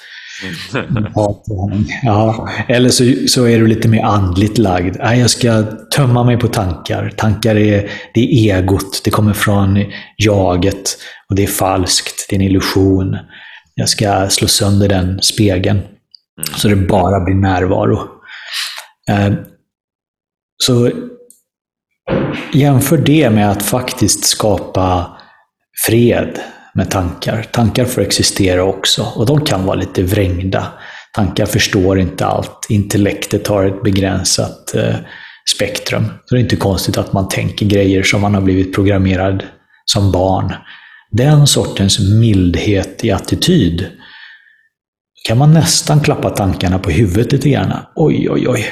[0.92, 1.86] Mm.
[2.04, 4.98] ja, eller så, så är du lite mer andligt lagd.
[5.00, 5.64] Ah, jag ska
[5.96, 7.14] tömma mig på tankar.
[7.18, 9.02] Tankar är, det är egot.
[9.04, 9.86] Det kommer från
[10.18, 10.98] jaget.
[11.30, 12.30] Och det är falskt.
[12.30, 13.18] Det är en illusion.
[13.80, 15.78] Jag ska slå sönder den spegeln.
[15.78, 15.90] Mm.
[16.56, 18.00] Så det bara blir närvaro.
[19.10, 19.34] Eh,
[20.64, 20.92] så
[22.54, 25.18] jämför det med att faktiskt skapa
[25.86, 26.40] fred
[26.74, 27.44] med tankar.
[27.52, 30.68] Tankar får existera också och de kan vara lite vrängda.
[31.16, 32.66] Tankar förstår inte allt.
[32.70, 34.96] Intellektet har ett begränsat eh,
[35.56, 36.06] spektrum.
[36.26, 39.44] Så det är inte konstigt att man tänker grejer som man har blivit programmerad
[39.86, 40.54] som barn.
[41.12, 43.88] Den sortens mildhet i attityd
[45.28, 47.74] kan man nästan klappa tankarna på huvudet lite grann.
[47.96, 48.66] Oj, oj, oj.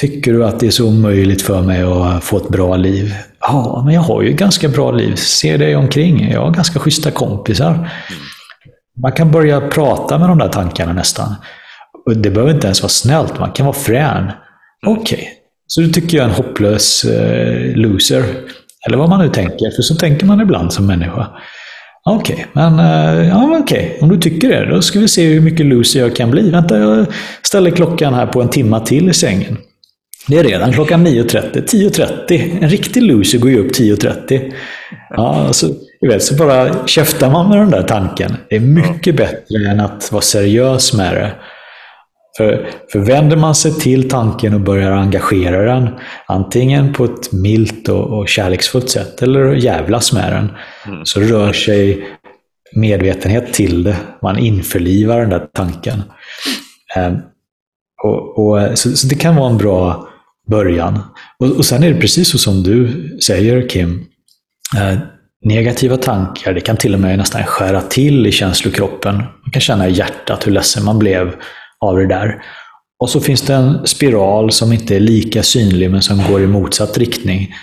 [0.00, 3.14] Tycker du att det är så omöjligt för mig att få ett bra liv?
[3.40, 5.14] Ja, men jag har ju ett ganska bra liv.
[5.14, 6.30] Se dig omkring.
[6.30, 7.90] Jag har ganska schyssta kompisar.
[9.02, 11.34] Man kan börja prata med de där tankarna nästan.
[12.06, 14.30] Och det behöver inte ens vara snällt, man kan vara frän.
[14.86, 15.28] Okej, okay.
[15.66, 18.24] så du tycker jag är en hopplös eh, loser.
[18.86, 21.26] Eller vad man nu tänker, för så tänker man ibland som människa.
[22.10, 23.90] Okej, okay, men uh, ja, okay.
[24.00, 26.50] om du tycker det, då ska vi se hur mycket loser jag kan bli.
[26.50, 27.06] Vänta, jag
[27.42, 29.58] ställer klockan här på en timma till i sängen.
[30.26, 31.64] Det är redan klockan 9.30.
[31.64, 32.58] 10.30.
[32.62, 34.52] En riktig loser går ju upp 10.30.
[35.10, 38.36] Ja, så, vet, så bara käftar man med den där tanken.
[38.48, 41.32] Det är mycket bättre än att vara seriös med det.
[42.36, 45.88] För, för vänder man sig till tanken och börjar engagera den,
[46.26, 50.50] antingen på ett milt och, och kärleksfullt sätt eller jävlas med den,
[50.86, 51.06] mm.
[51.06, 52.08] så rör sig
[52.74, 53.96] medvetenhet till det.
[54.22, 56.02] Man införlivar den där tanken.
[56.96, 57.18] Um,
[58.02, 60.08] och, och så, så, det kan vara en bra
[60.50, 60.98] början.
[61.38, 62.88] Och, och sen är det precis så som du
[63.26, 64.04] säger, Kim.
[64.74, 64.98] Uh,
[65.44, 69.16] negativa tankar, det kan till och med nästan skära till i känslokroppen.
[69.16, 71.34] Man kan känna i hjärtat hur ledsen man blev
[71.88, 72.42] av det där.
[72.98, 76.46] Och så finns det en spiral som inte är lika synlig men som går i
[76.46, 77.54] motsatt riktning.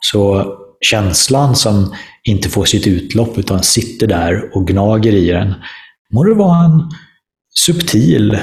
[0.00, 5.54] Så känslan som inte får sitt utlopp utan sitter där och gnager i den,
[6.12, 6.90] må det vara en
[7.54, 8.38] subtil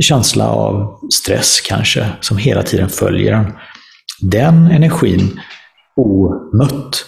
[0.00, 3.52] känsla av stress kanske, som hela tiden följer den.
[4.20, 5.40] Den energin,
[5.96, 7.04] omött,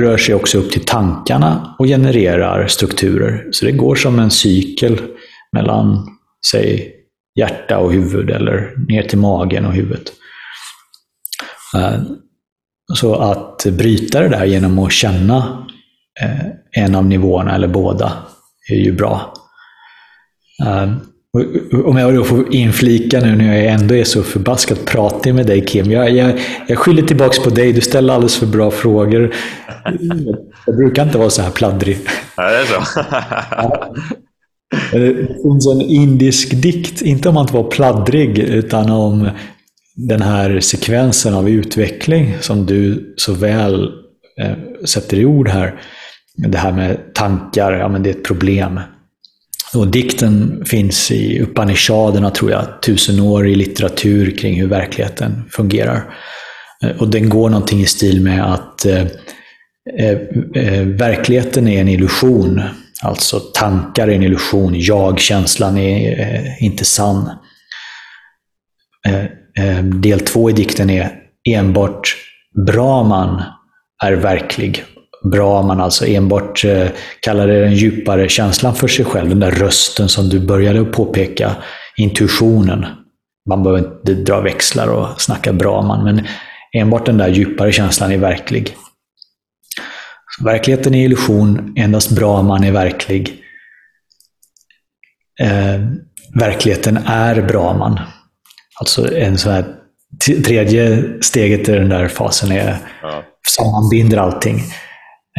[0.00, 3.48] rör sig också upp till tankarna och genererar strukturer.
[3.50, 5.00] Så det går som en cykel
[5.52, 6.06] mellan,
[6.50, 6.94] säg,
[7.38, 10.12] hjärta och huvud eller ner till magen och huvudet.
[11.76, 12.02] Eh,
[12.94, 15.66] så att bryta det där genom att känna
[16.20, 18.12] eh, en av nivåerna eller båda
[18.70, 19.34] är ju bra.
[20.62, 20.92] Eh,
[21.84, 25.66] om jag då får inflika nu när jag ändå är så förbaskat pratig med dig
[25.66, 25.90] Kim.
[25.90, 27.72] Jag, jag, jag skyller tillbaka på dig.
[27.72, 29.34] Du ställer alldeles för bra frågor.
[30.66, 31.98] Jag brukar inte vara så här pladdrig.
[32.36, 32.82] Ja, det är så.
[34.92, 39.28] Det finns en indisk dikt, inte om att vara pladdrig, utan om
[39.94, 43.84] den här sekvensen av utveckling som du så väl
[44.40, 45.80] eh, sätter i ord här.
[46.36, 48.80] Det här med tankar, ja men det är ett problem.
[49.74, 56.14] Och dikten finns i Upanishaderna, tror jag, tusenårig litteratur kring hur verkligheten fungerar.
[56.84, 59.06] Eh, och den går någonting i stil med att eh,
[59.98, 60.18] eh,
[60.54, 62.62] eh verkligheten är en illusion.
[63.02, 67.30] Alltså tankar är en illusion, jag-känslan är eh, inte sann.
[69.08, 69.24] Eh,
[69.64, 71.12] eh del två i dikten är
[71.48, 72.16] enbart
[72.66, 73.42] Brahman
[74.02, 74.84] är verklig
[75.24, 76.86] Brahman, alltså enbart eh,
[77.20, 81.56] kallar det den djupare känslan för sig själv, den där rösten som du började påpeka,
[81.96, 82.86] intuitionen.
[83.48, 86.26] Man behöver inte dra växlar och snacka Brahman, men
[86.72, 88.76] enbart den där djupare känslan är verklig.
[90.40, 93.42] Verkligheten är illusion, endast Brahman är verklig.
[95.40, 95.80] Eh,
[96.34, 98.00] verkligheten är Brahman.
[98.80, 99.64] Alltså en sån här
[100.44, 103.22] tredje steget i den där fasen är ja.
[103.48, 104.62] sammanbinder allting.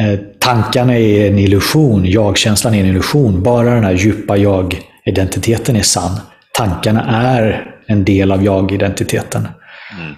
[0.00, 3.42] Eh, tankarna är en illusion, jag-känslan är en illusion.
[3.42, 6.20] Bara den här djupa jag-identiteten är sann.
[6.58, 9.48] Tankarna är en del av jag-identiteten.
[9.98, 10.14] Mm.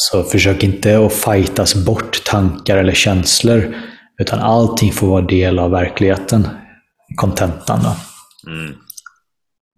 [0.00, 3.74] Så försök inte att fightas bort tankar eller känslor,
[4.18, 6.48] utan allting får vara del av verkligheten.
[7.16, 7.96] Kontentan då.
[8.50, 8.74] Mm.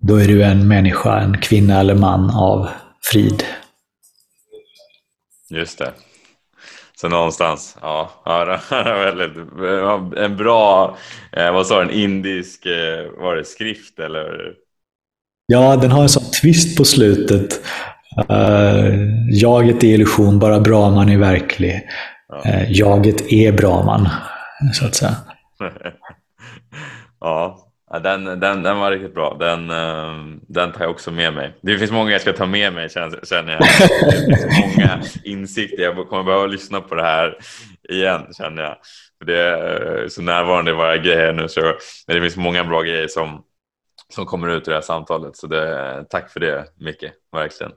[0.03, 2.69] Då är du en människa, en kvinna eller man av
[3.03, 3.45] frid.
[5.51, 5.93] Just det.
[7.01, 10.97] Så någonstans, ja, ja det var väldigt, en bra,
[11.33, 14.55] eh, vad sa du, en indisk, eh, var det skrift eller?
[15.47, 17.61] Ja, den har en sån twist på slutet.
[18.19, 21.89] Uh, jaget är illusion, bara Brahman är verklig.
[22.29, 22.51] Ja.
[22.51, 24.09] Uh, jaget är Brahman,
[24.73, 25.17] så att säga.
[27.21, 29.37] ja, den, den, den var riktigt bra.
[29.41, 31.59] Den, ehm, den tar jag också med mig.
[31.63, 33.61] Det finns många jag ska ta med mig känner jag.
[34.11, 35.83] Det finns många insikter.
[35.83, 37.39] Jag kommer behöva lyssna på det här
[37.89, 38.77] igen känner jag.
[39.27, 41.49] Det är så närvarande i våra grejer nu.
[41.49, 41.61] Så,
[42.07, 43.43] men det finns många bra grejer som,
[44.15, 45.37] som kommer ut ur det här samtalet.
[45.37, 47.73] Så det, tack för det Micke, verkligen.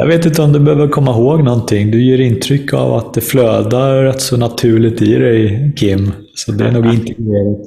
[0.00, 1.90] Jag vet inte om du behöver komma ihåg någonting.
[1.90, 6.12] Du ger intryck av att det flödar rätt så naturligt i dig, Kim.
[6.34, 7.58] Så det är nog integrerat.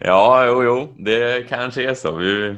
[0.00, 2.12] Ja, jo, jo, det kanske är så.
[2.12, 2.54] Vi,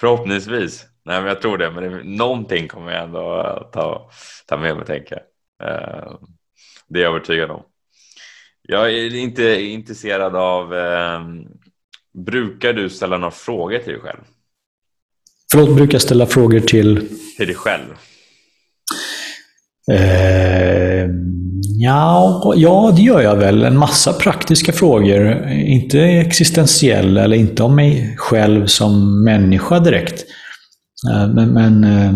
[0.00, 0.86] förhoppningsvis.
[1.04, 1.70] Nej, men jag tror det.
[1.70, 4.10] Men det, någonting kommer jag ändå ta,
[4.46, 5.68] ta med mig, tänker jag.
[5.68, 6.12] Eh,
[6.88, 7.62] det är jag övertygad om.
[8.62, 10.74] Jag är inte intresserad av...
[10.74, 11.20] Eh,
[12.12, 14.20] brukar du ställa några frågor till dig själv?
[15.52, 17.08] Förlåt, brukar jag ställa frågor till?
[17.36, 17.84] Till dig själv.
[19.92, 21.10] Eh,
[21.78, 23.64] ja, ja, det gör jag väl.
[23.64, 25.48] En massa praktiska frågor.
[25.50, 30.24] Inte existentiella eller inte om mig själv som människa direkt.
[31.10, 32.12] Eh, men, men eh,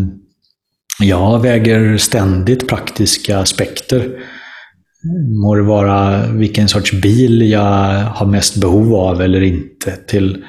[1.01, 4.11] jag väger ständigt praktiska aspekter.
[5.43, 9.97] Må det vara vilken sorts bil jag har mest behov av eller inte.
[10.07, 10.45] till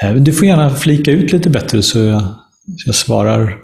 [0.00, 2.22] Du får gärna flika ut lite bättre så jag,
[2.78, 3.58] så jag svarar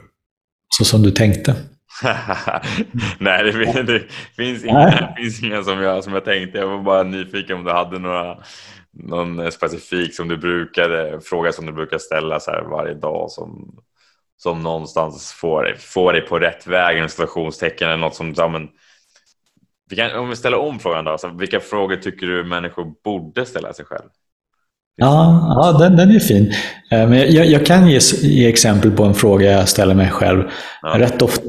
[0.78, 1.54] så som du tänkte.
[3.18, 4.02] Nej, det, finns, det
[4.36, 6.58] finns inga, det finns inga som, jag, som jag tänkte.
[6.58, 8.38] Jag var bara nyfiken om du hade några,
[8.92, 13.78] någon specifik som du brukade, fråga som du brukar ställa så varje dag som,
[14.36, 18.68] som någonstans får, får dig på rätt väg inom situationstecken eller något som, ja, men,
[19.90, 23.46] vi kan, om vi ställer om frågan då, alltså, vilka frågor tycker du människor borde
[23.46, 24.08] ställa sig själv?
[24.96, 26.52] Ja, ja den, den är fin.
[26.90, 30.42] Eh, men jag, jag kan ge, ge, exempel på en fråga jag ställer mig själv
[30.82, 30.98] ja.
[30.98, 31.42] rätt ofta.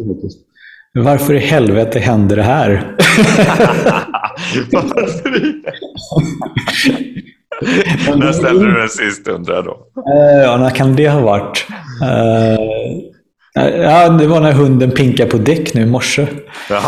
[0.94, 2.70] Varför i helvete hände det här?
[8.16, 9.78] när ställde du den sist undrar jag då?
[10.12, 11.66] Eh, ja, när kan det ha varit?
[12.02, 12.60] Uh,
[13.84, 16.28] ja, det var när hunden pinkade på däck nu i morse.
[16.70, 16.82] Ja.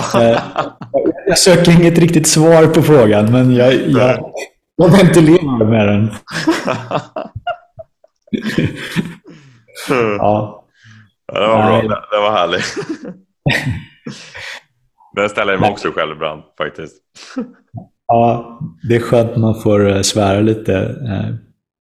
[1.27, 4.19] Jag söker inget riktigt svar på frågan, men jag, jag,
[4.79, 6.11] jag ventilerar med den.
[9.89, 10.65] ja.
[11.27, 11.33] ja.
[11.33, 12.07] Det var bra.
[12.11, 12.75] Det, var härligt.
[15.15, 16.95] Den ställer jag mig också själv ibland faktiskt.
[18.07, 18.59] Ja,
[18.89, 21.35] det är skönt att man får eh, svära lite eh,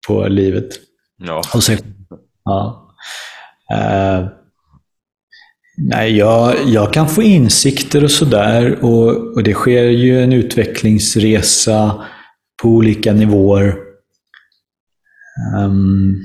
[0.07, 0.69] på livet.
[1.17, 1.41] Ja.
[1.53, 1.73] Och så,
[2.43, 2.83] ja.
[3.73, 4.27] Uh,
[5.77, 12.05] nej, jag, jag kan få insikter och sådär och, och det sker ju en utvecklingsresa
[12.61, 13.75] på olika nivåer.
[15.57, 16.15] Um,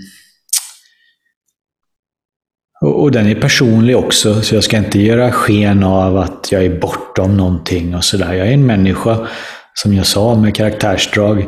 [2.80, 6.64] och, och, den är personlig också, så jag ska inte göra sken av att jag
[6.64, 8.33] är bortom någonting och sådär.
[8.33, 9.26] Jag är en människa,
[9.74, 11.47] som jag sa, med karaktärsdrag.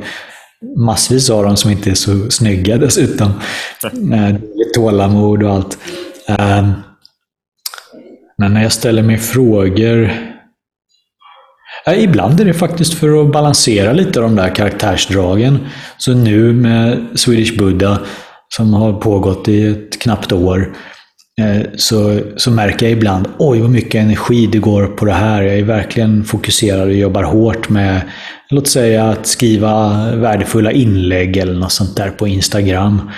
[0.76, 3.32] Massvis av dem som inte är så snygga dessutom.
[4.12, 4.36] Eh,
[4.74, 5.78] tålamod och allt.
[6.28, 6.72] Um,
[8.38, 10.10] men när jag ställer mig frågor
[11.92, 15.58] ibland är det faktiskt för att balansera lite de där karaktärsdragen.
[15.98, 17.98] Så nu med Swedish Buddha,
[18.56, 20.76] som har pågått i ett knappt år,
[21.40, 25.42] eh, så, så märker jag ibland, oj vad mycket energi det går på det här.
[25.42, 28.00] Jag är verkligen fokuserad och jobbar hårt med,
[28.50, 33.10] låt säga att skriva värdefulla inlägg eller något sånt där på Instagram.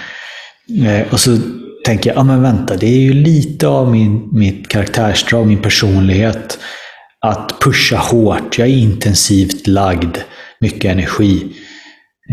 [0.87, 1.39] Eh, och så
[1.87, 6.59] tänker jag, ja men vänta, det är ju lite av min, mitt karaktärsdrag, min personlighet
[7.29, 8.59] att pusha hårt.
[8.59, 10.17] Jag är intensivt lagd,
[10.61, 11.53] mycket energi.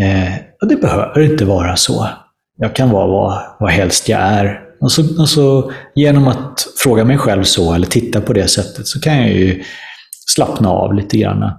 [0.02, 2.10] Eh, och det behöver inte vara så.
[2.58, 4.60] Jag kan vara vad, vad helst jag är.
[4.82, 8.88] Och så, och så genom att fråga mig själv så, eller titta på det sättet,
[8.88, 9.64] så kan jag ju
[10.28, 11.52] slappna av lite grann.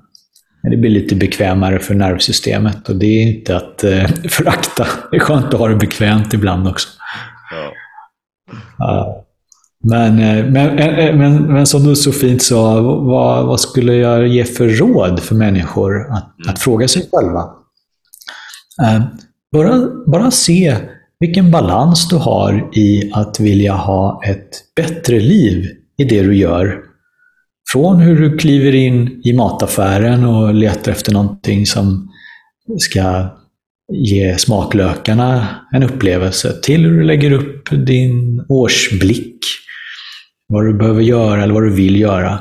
[0.71, 4.87] Det blir lite bekvämare för nervsystemet och det är inte att eh, förakta.
[5.11, 6.89] Det är skönt att ha det bekvämt ibland också.
[7.51, 7.73] Ja.
[8.85, 9.24] Uh,
[9.85, 13.95] men, eh, men, eh, eh, men, men som du så fint sa, vad, vad, skulle
[13.95, 16.53] jag ge för råd för människor att, mm.
[16.53, 17.49] att fråga sig själva?
[19.53, 20.77] Bara, bara se
[21.21, 26.81] vilken balans du har i att vilja ha ett bättre liv i det du gör.
[27.73, 32.09] Från hur du kliver in i mataffären och letar efter någonting som
[32.79, 33.27] ska
[33.93, 39.39] ge smaklökarna en upplevelse, till hur du lägger upp din årsblick
[40.55, 42.41] vad du behöver göra eller vad du vill göra.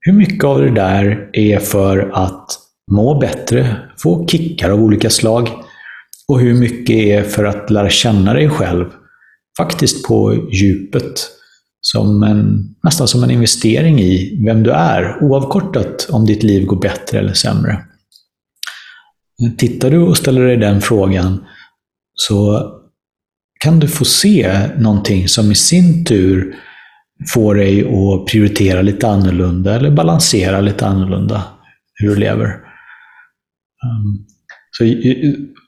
[0.00, 2.46] Hur mycket av det där är för att
[2.92, 5.48] må bättre, få kickar av olika slag
[6.28, 8.86] och hur mycket är för att lära känna dig själv,
[9.58, 11.30] faktiskt på djupet,
[11.80, 16.80] som en, nästan som en investering i vem du är, oavkortat om ditt liv går
[16.80, 17.84] bättre eller sämre.
[19.58, 21.44] Tittar du och ställer dig den frågan
[22.14, 22.70] så
[23.60, 26.54] kan du få se någonting som i sin tur
[27.34, 31.42] få dig att prioritera lite annorlunda eller balansera lite annorlunda
[31.94, 32.46] hur du lever.
[33.84, 34.26] Um,
[34.70, 34.84] så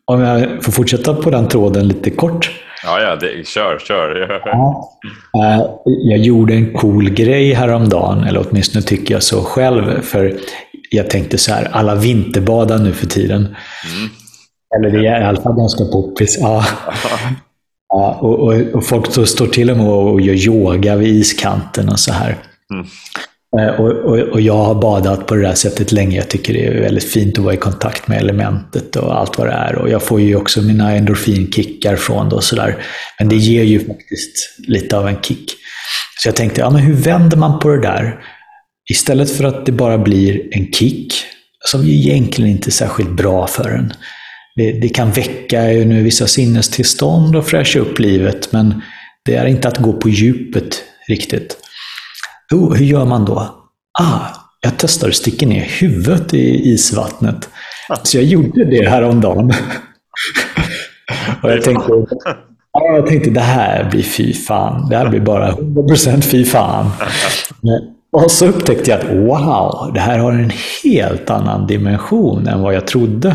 [0.05, 2.51] om jag får fortsätta på den tråden lite kort.
[2.85, 4.41] Ja, ja, det, kör, kör.
[4.45, 4.99] Ja,
[5.37, 10.03] uh, jag gjorde en cool grej häromdagen, eller åtminstone tycker jag så själv.
[10.03, 10.35] För
[10.91, 13.41] jag tänkte så här, alla vinterbadar nu för tiden.
[13.41, 14.11] Mm.
[14.77, 16.39] Eller det är i alla fall ganska poppis.
[16.41, 16.65] Ja.
[17.97, 22.01] Ja, och, och, och, folk står till och med och gör yoga vid iskanten och
[22.01, 22.37] så här.
[22.73, 22.87] Mm.
[23.59, 26.17] Eh, och, och, och, jag har badat på det där sättet länge.
[26.17, 29.47] Jag tycker det är väldigt fint att vara i kontakt med elementet och allt vad
[29.47, 29.75] det är.
[29.75, 32.85] Och jag får ju också mina endorfinkickar från det och sådär.
[33.19, 35.53] Men det ger ju faktiskt lite av en kick.
[36.23, 38.19] Så jag tänkte, ja men hur vänder man på det där?
[38.91, 41.15] Istället för att det bara blir en kick,
[41.65, 43.93] som egentligen inte är särskilt bra för en,
[44.57, 48.83] det, det kan väcka nu vissa sinnestillstånd och fräscha upp livet, men
[49.25, 51.57] det är inte att gå på djupet riktigt.
[52.55, 53.39] Oh, hur gör man då?
[53.99, 54.21] Ah,
[54.61, 57.49] jag testar att sticka ner huvudet i isvattnet.
[58.03, 59.47] Så jag gjorde det häromdagen.
[61.43, 61.93] och jag tänkte,
[62.73, 64.89] jag tänkte det här blir fy fan.
[64.89, 66.91] Det här blir bara 100% fy fan.
[68.13, 70.53] Och så upptäckte jag att wow, det här har en
[70.85, 73.35] helt annan dimension än vad jag trodde.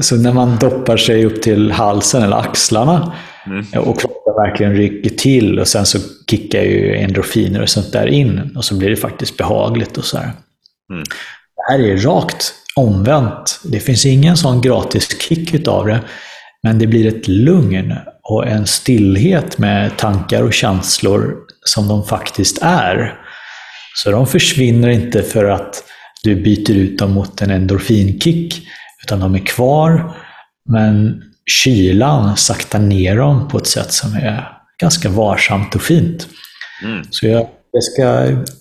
[0.00, 3.12] Så när man doppar sig upp till halsen eller axlarna
[3.46, 3.66] mm.
[3.88, 5.98] och kroppen verkligen rycker till och sen så
[6.30, 10.18] kickar ju endorfiner och sånt där in och så blir det faktiskt behagligt och så
[10.18, 10.32] här.
[10.92, 11.04] Mm.
[11.56, 13.60] Det här är rakt omvänt.
[13.64, 16.00] Det finns ingen sån gratis kick utav det.
[16.62, 22.58] Men det blir ett lugn och en stillhet med tankar och känslor som de faktiskt
[22.62, 23.18] är.
[23.94, 25.84] Så de försvinner inte för att
[26.22, 28.68] du byter ut dem mot en endorfinkick,
[29.04, 30.14] utan de är kvar.
[30.68, 34.48] Men kylan saktar ner dem på ett sätt som är
[34.80, 36.28] ganska varsamt och fint.
[36.84, 37.02] Mm.
[37.10, 38.02] Så jag, jag, ska,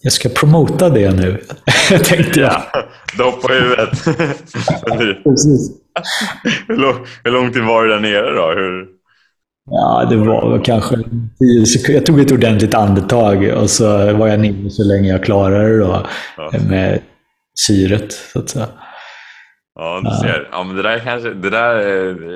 [0.02, 1.42] jag ska promota det nu,
[2.04, 2.62] tänkte jag.
[2.74, 2.84] Ja,
[3.18, 3.90] dopp på huvudet.
[5.24, 5.72] Precis.
[6.68, 8.48] hur, lång, hur lång tid var du där nere då?
[8.48, 8.88] Hur...
[9.70, 10.96] Ja, det var kanske
[11.40, 11.94] tio sekunder.
[11.94, 16.08] Jag tog ett ordentligt andetag och så var jag nere så länge jag klarade då,
[16.38, 16.52] ja.
[16.70, 17.00] med
[17.68, 18.68] syret, så att säga.
[19.76, 20.50] Ja, du ser.
[20.52, 21.76] Ja, men det där kanske, det där,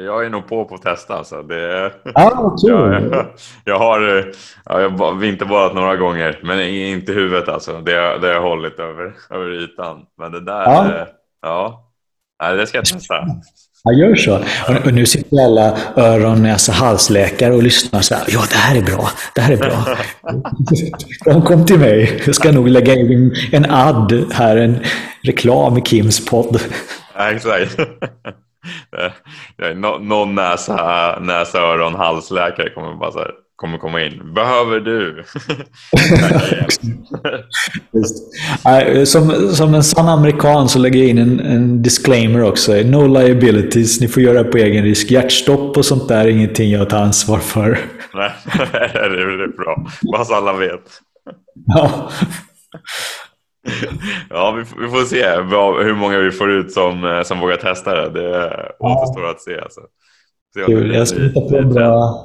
[0.06, 1.44] jag är nog på på att testa alltså.
[1.44, 3.26] Det, ja, jag, jag,
[3.64, 4.26] jag har,
[4.66, 7.82] ja, jag har vinterbadat några gånger, men inte huvudet alltså.
[7.82, 10.06] Det, det har jag hållit över, över ytan.
[10.18, 11.08] Men det där,
[11.42, 11.92] ja,
[12.40, 13.16] ja det ska jag testa.
[13.84, 14.40] Ja, gör så.
[14.86, 18.24] Och nu sitter alla öron, näsa, halsläkare och lyssnar så här.
[18.28, 19.10] Ja, det här är bra.
[19.36, 19.98] Det här är bra.
[21.34, 22.22] De kom till mig.
[22.26, 24.80] Jag ska nog lägga in en ad här, en
[25.22, 26.62] reklam i Kims podd.
[27.20, 27.80] Exakt.
[30.02, 34.34] Någon näsa, näsa, öron, halsläkare kommer bara så här, kommer komma in.
[34.34, 35.24] Behöver du?
[39.06, 42.72] som, som en sann amerikan så lägger jag in en, en, disclaimer också.
[42.72, 44.02] No liabilities.
[44.02, 45.12] Ni får göra på egen risk.
[45.12, 47.70] Hjärtstopp och sånt där är ingenting jag tar ansvar för.
[48.14, 48.32] Nej,
[48.94, 49.88] det är bra.
[50.12, 51.02] Bara så alla vet.
[51.66, 52.12] Ja.
[54.30, 55.30] ja, vi, vi, får se
[55.86, 58.10] hur många vi får ut som, eh, som vågar testa det.
[58.10, 59.60] Det återstår att se.
[59.60, 59.82] Alltså.
[60.54, 60.96] se Kul.
[60.96, 62.24] Jag ska hitta på bra...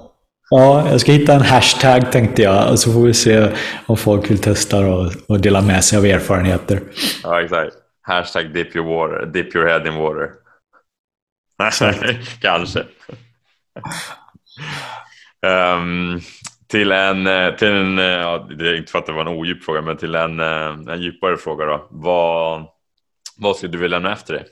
[0.50, 2.78] Ja, jag ska hitta en hashtag tänkte jag.
[2.78, 3.48] Så får vi se
[3.86, 6.80] om folk vill testa och, och dela med sig av erfarenheter.
[7.22, 7.76] Ja, exakt.
[8.02, 10.30] Hashtag dip your, water, dip your head in water.
[12.40, 12.80] Kanske.
[15.46, 16.20] um,
[16.72, 19.28] till en, eh, till en eh, ja, det är inte för att det var en
[19.28, 21.88] odjup fråga, men till en, eh, en djupare fråga då.
[21.90, 22.64] Vad,
[23.36, 24.44] vad skulle du vilja lämna efter dig?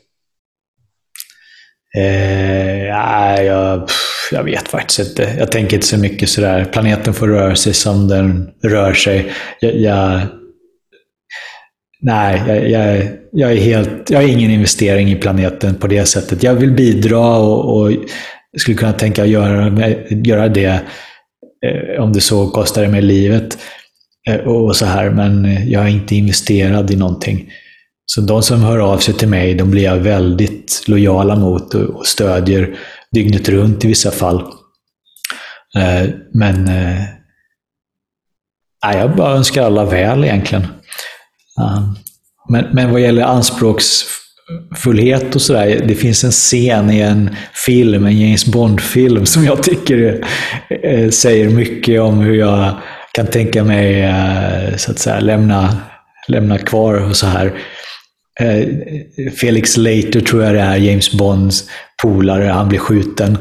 [1.97, 3.89] Eh, ja, jag,
[4.31, 5.35] jag vet faktiskt inte.
[5.39, 6.65] Jag tänker inte så mycket sådär.
[6.65, 9.33] Planeten får röra sig som den rör sig.
[9.59, 10.21] Jag, jag
[12.01, 16.43] nej, jag, jag, är helt, jag har ingen investering i planeten på det sättet.
[16.43, 17.91] Jag vill bidra och, och
[18.57, 20.81] skulle kunna tänka göra, göra det
[21.65, 23.57] Eh, om det så kostar det mig livet
[24.27, 27.51] eh, och så här, men jag är inte investerad i någonting.
[28.05, 32.07] Så de som hör av sig till mig, de blir jag väldigt lojala mot och
[32.07, 32.75] stödjer
[33.11, 34.41] dygnet runt i vissa fall.
[35.77, 37.03] Eh, men eh,
[38.81, 40.63] jag bara önskar alla väl egentligen.
[41.59, 41.93] Eh,
[42.49, 44.03] men, men vad gäller anspråks
[44.75, 45.81] fullhet och sådär.
[45.87, 47.35] Det finns en scen i en
[47.65, 50.25] film, en James Bond-film, som jag tycker
[50.83, 52.73] eh, säger mycket om hur jag
[53.11, 55.77] kan tänka mig eh, så att säga, lämna,
[56.27, 57.53] lämna kvar och så här.
[58.39, 58.67] Eh,
[59.39, 61.63] Felix Leiter tror jag det är, James Bonds
[62.01, 63.37] polare, han blir skjuten.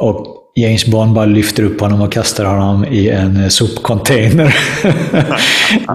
[0.00, 4.56] Och James Bond bara lyfter upp honom och kastar honom i en sopcontainer.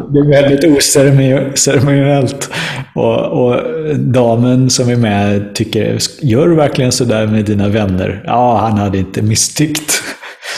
[0.09, 2.49] det är väldigt oceremoniellt.
[2.95, 3.61] Och, och,
[3.97, 8.23] damen som är med tycker, gör du verkligen sådär med dina vänner?
[8.25, 10.03] Ja, han hade inte misstyckt.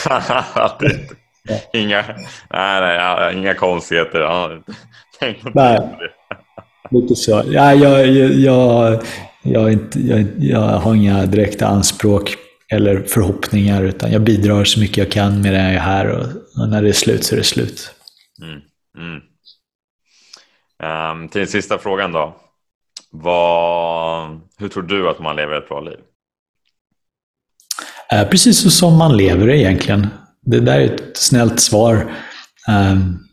[1.73, 2.03] inga,
[2.53, 4.19] nej, nej, inga konstigheter.
[5.53, 5.79] nej,
[6.91, 7.43] lite så.
[7.51, 8.99] Ja, jag, jag, jag,
[9.41, 12.37] jag, jag, jag har inga direkta anspråk
[12.71, 16.69] eller förhoppningar, utan jag bidrar så mycket jag kan med det jag är här och,
[16.69, 17.91] när det är slut så är det slut.
[18.41, 18.61] Mm,
[18.97, 19.21] mm.
[21.21, 22.35] Um, till sista frågan då.
[23.11, 25.97] Vad, hur tror du att man lever ett bra liv?
[28.13, 30.07] Uh, precis så som man lever det egentligen.
[30.41, 32.15] Det där är ett snällt svar.
[32.67, 33.27] Um,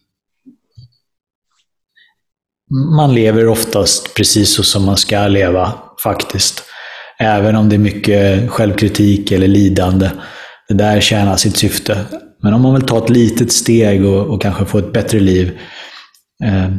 [2.96, 6.62] man lever oftast precis så som man ska leva, faktiskt.
[7.18, 10.10] Även om det är mycket självkritik eller lidande.
[10.68, 11.98] Det där tjänar sitt syfte.
[12.42, 15.58] Men om man vill ta ett litet steg och, och kanske få ett bättre liv.
[16.44, 16.70] Eh,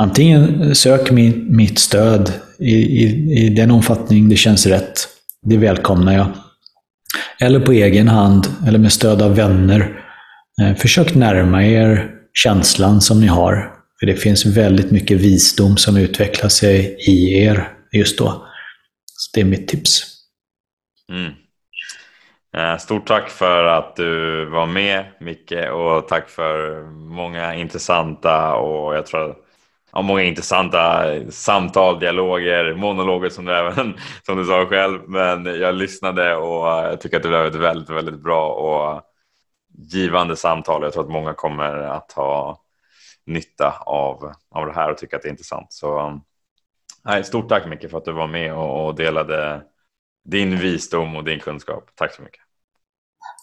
[0.00, 5.08] antingen sök min, mitt stöd i, i, i den omfattning det känns rätt.
[5.42, 6.26] Det välkomnar jag.
[7.40, 9.92] Eller på egen hand, eller med stöd av vänner.
[10.62, 13.72] Eh, försök närma er känslan som ni har.
[14.00, 18.46] För det finns väldigt mycket visdom som utvecklar sig i er just då.
[19.16, 20.02] Så det är mitt tips.
[21.08, 21.32] Mm.
[22.56, 28.96] Eh, stort tack för att du var med Micke och tack för många intressanta och
[28.96, 29.36] jag tror
[29.92, 35.00] ja, många intressanta samtal, dialoger, monologer som du även som du sa själv.
[35.08, 39.02] Men jag lyssnade och jag tycker att det blev ett väldigt, väldigt bra och
[39.78, 40.82] givande samtal.
[40.82, 42.62] Jag tror att många kommer att ha
[43.26, 45.72] nytta av, av det här och tycka att det är intressant.
[45.72, 46.20] Så
[47.06, 49.62] nej, stort tack Micke för att du var med och, delade
[50.24, 51.84] din visdom och din kunskap.
[51.94, 52.40] Tack så mycket.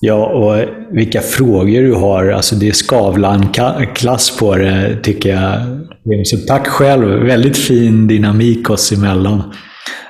[0.01, 2.27] Ja, och vilka frågor du har.
[2.27, 6.27] Alltså det är Skavlan-klass på det, tycker jag.
[6.27, 7.07] Så tack själv.
[7.07, 9.53] Väldigt fin dynamik oss emellan.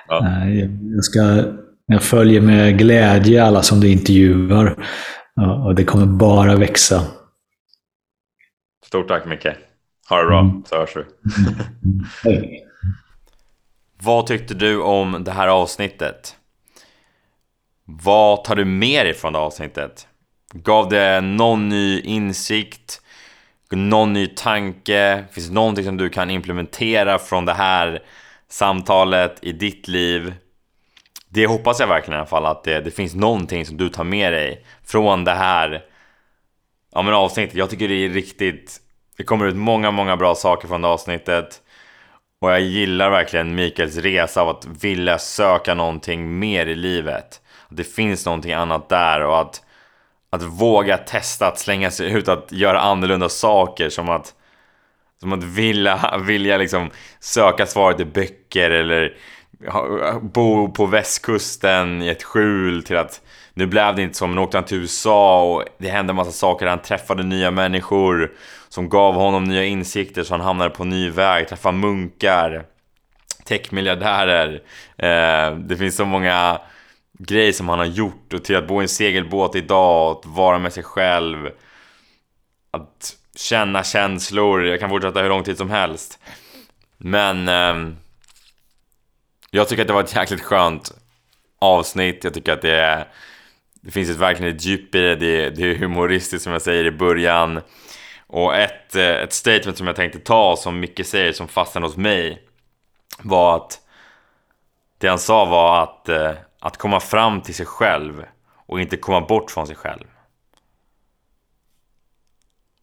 [0.07, 0.27] Ja.
[0.27, 0.59] Eh,
[0.95, 1.43] jag, ska,
[1.85, 4.85] jag följer med glädje alla som du intervjuar.
[5.65, 7.01] Och det kommer bara växa.
[8.85, 9.47] Stort tack Micke.
[10.09, 10.63] Ha det bra, mm.
[10.65, 11.03] så hörs vi.
[14.03, 16.35] Vad tyckte du om det här avsnittet?
[17.85, 20.07] Vad tar du med dig från det avsnittet?
[20.53, 23.01] Gav det någon ny insikt?
[23.71, 25.25] Någon ny tanke?
[25.31, 28.03] Finns det någonting som du kan implementera från det här
[28.49, 30.33] samtalet i ditt liv?
[31.29, 34.03] Det hoppas jag verkligen i alla fall att det, det finns någonting som du tar
[34.03, 35.83] med dig från det här
[36.93, 37.55] ja, men avsnittet.
[37.55, 38.79] Jag tycker det är riktigt...
[39.17, 41.62] Det kommer ut många, många bra saker från det avsnittet.
[42.43, 47.41] Och jag gillar verkligen Mikaels resa av att vilja söka någonting mer i livet
[47.75, 49.61] det finns någonting annat där och att,
[50.29, 54.33] att våga testa att slänga sig ut att göra annorlunda saker som att
[55.19, 56.89] som att vilja, vilja liksom
[57.19, 59.17] söka svaret i böcker eller
[60.21, 63.21] bo på västkusten i ett skjul till att
[63.53, 66.31] nu blev det inte så, men åkte han till USA och det hände en massa
[66.31, 66.67] saker.
[66.67, 68.31] Han träffade nya människor
[68.73, 71.47] som gav honom nya insikter så han hamnade på ny väg.
[71.47, 72.65] Träffade munkar,
[73.45, 74.61] techmiljardärer.
[74.97, 76.61] Eh, det finns så många
[77.19, 80.59] grejer som han har gjort och till att bo i en segelbåt idag, att vara
[80.59, 81.49] med sig själv,
[82.71, 84.65] att känna känslor.
[84.65, 86.19] Jag kan fortsätta hur lång tid som helst.
[86.97, 87.93] Men eh,
[89.51, 90.91] jag tycker att det var ett jäkligt skönt
[91.59, 92.23] avsnitt.
[92.23, 93.07] Jag tycker att det, är,
[93.81, 95.15] det finns ett, verkligen ett djup i det.
[95.15, 95.49] det.
[95.49, 97.61] Det är humoristiskt som jag säger i början.
[98.33, 101.97] Och ett, eh, ett statement som jag tänkte ta, som mycket säger, som fastnade hos
[101.97, 102.43] mig,
[103.19, 103.81] var att
[104.97, 109.21] det han sa var att eh, att komma fram till sig själv och inte komma
[109.21, 110.03] bort från sig själv.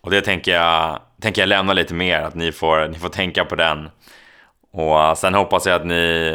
[0.01, 3.45] Och det tänker jag, tänker jag lämna lite mer, att ni får, ni får tänka
[3.45, 3.91] på den.
[4.71, 6.33] Och eh, sen hoppas jag att ni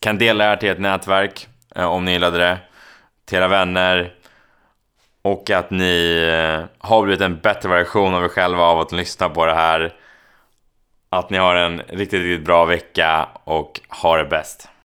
[0.00, 2.58] kan dela det här till ett nätverk, om ni gillade det,
[3.24, 4.14] till era vänner.
[5.26, 9.28] Och att ni eh, har blivit en bättre version av er själva av att lyssna
[9.28, 9.94] på det här.
[11.10, 14.68] Att ni har en riktigt, riktigt bra vecka och ha det bäst.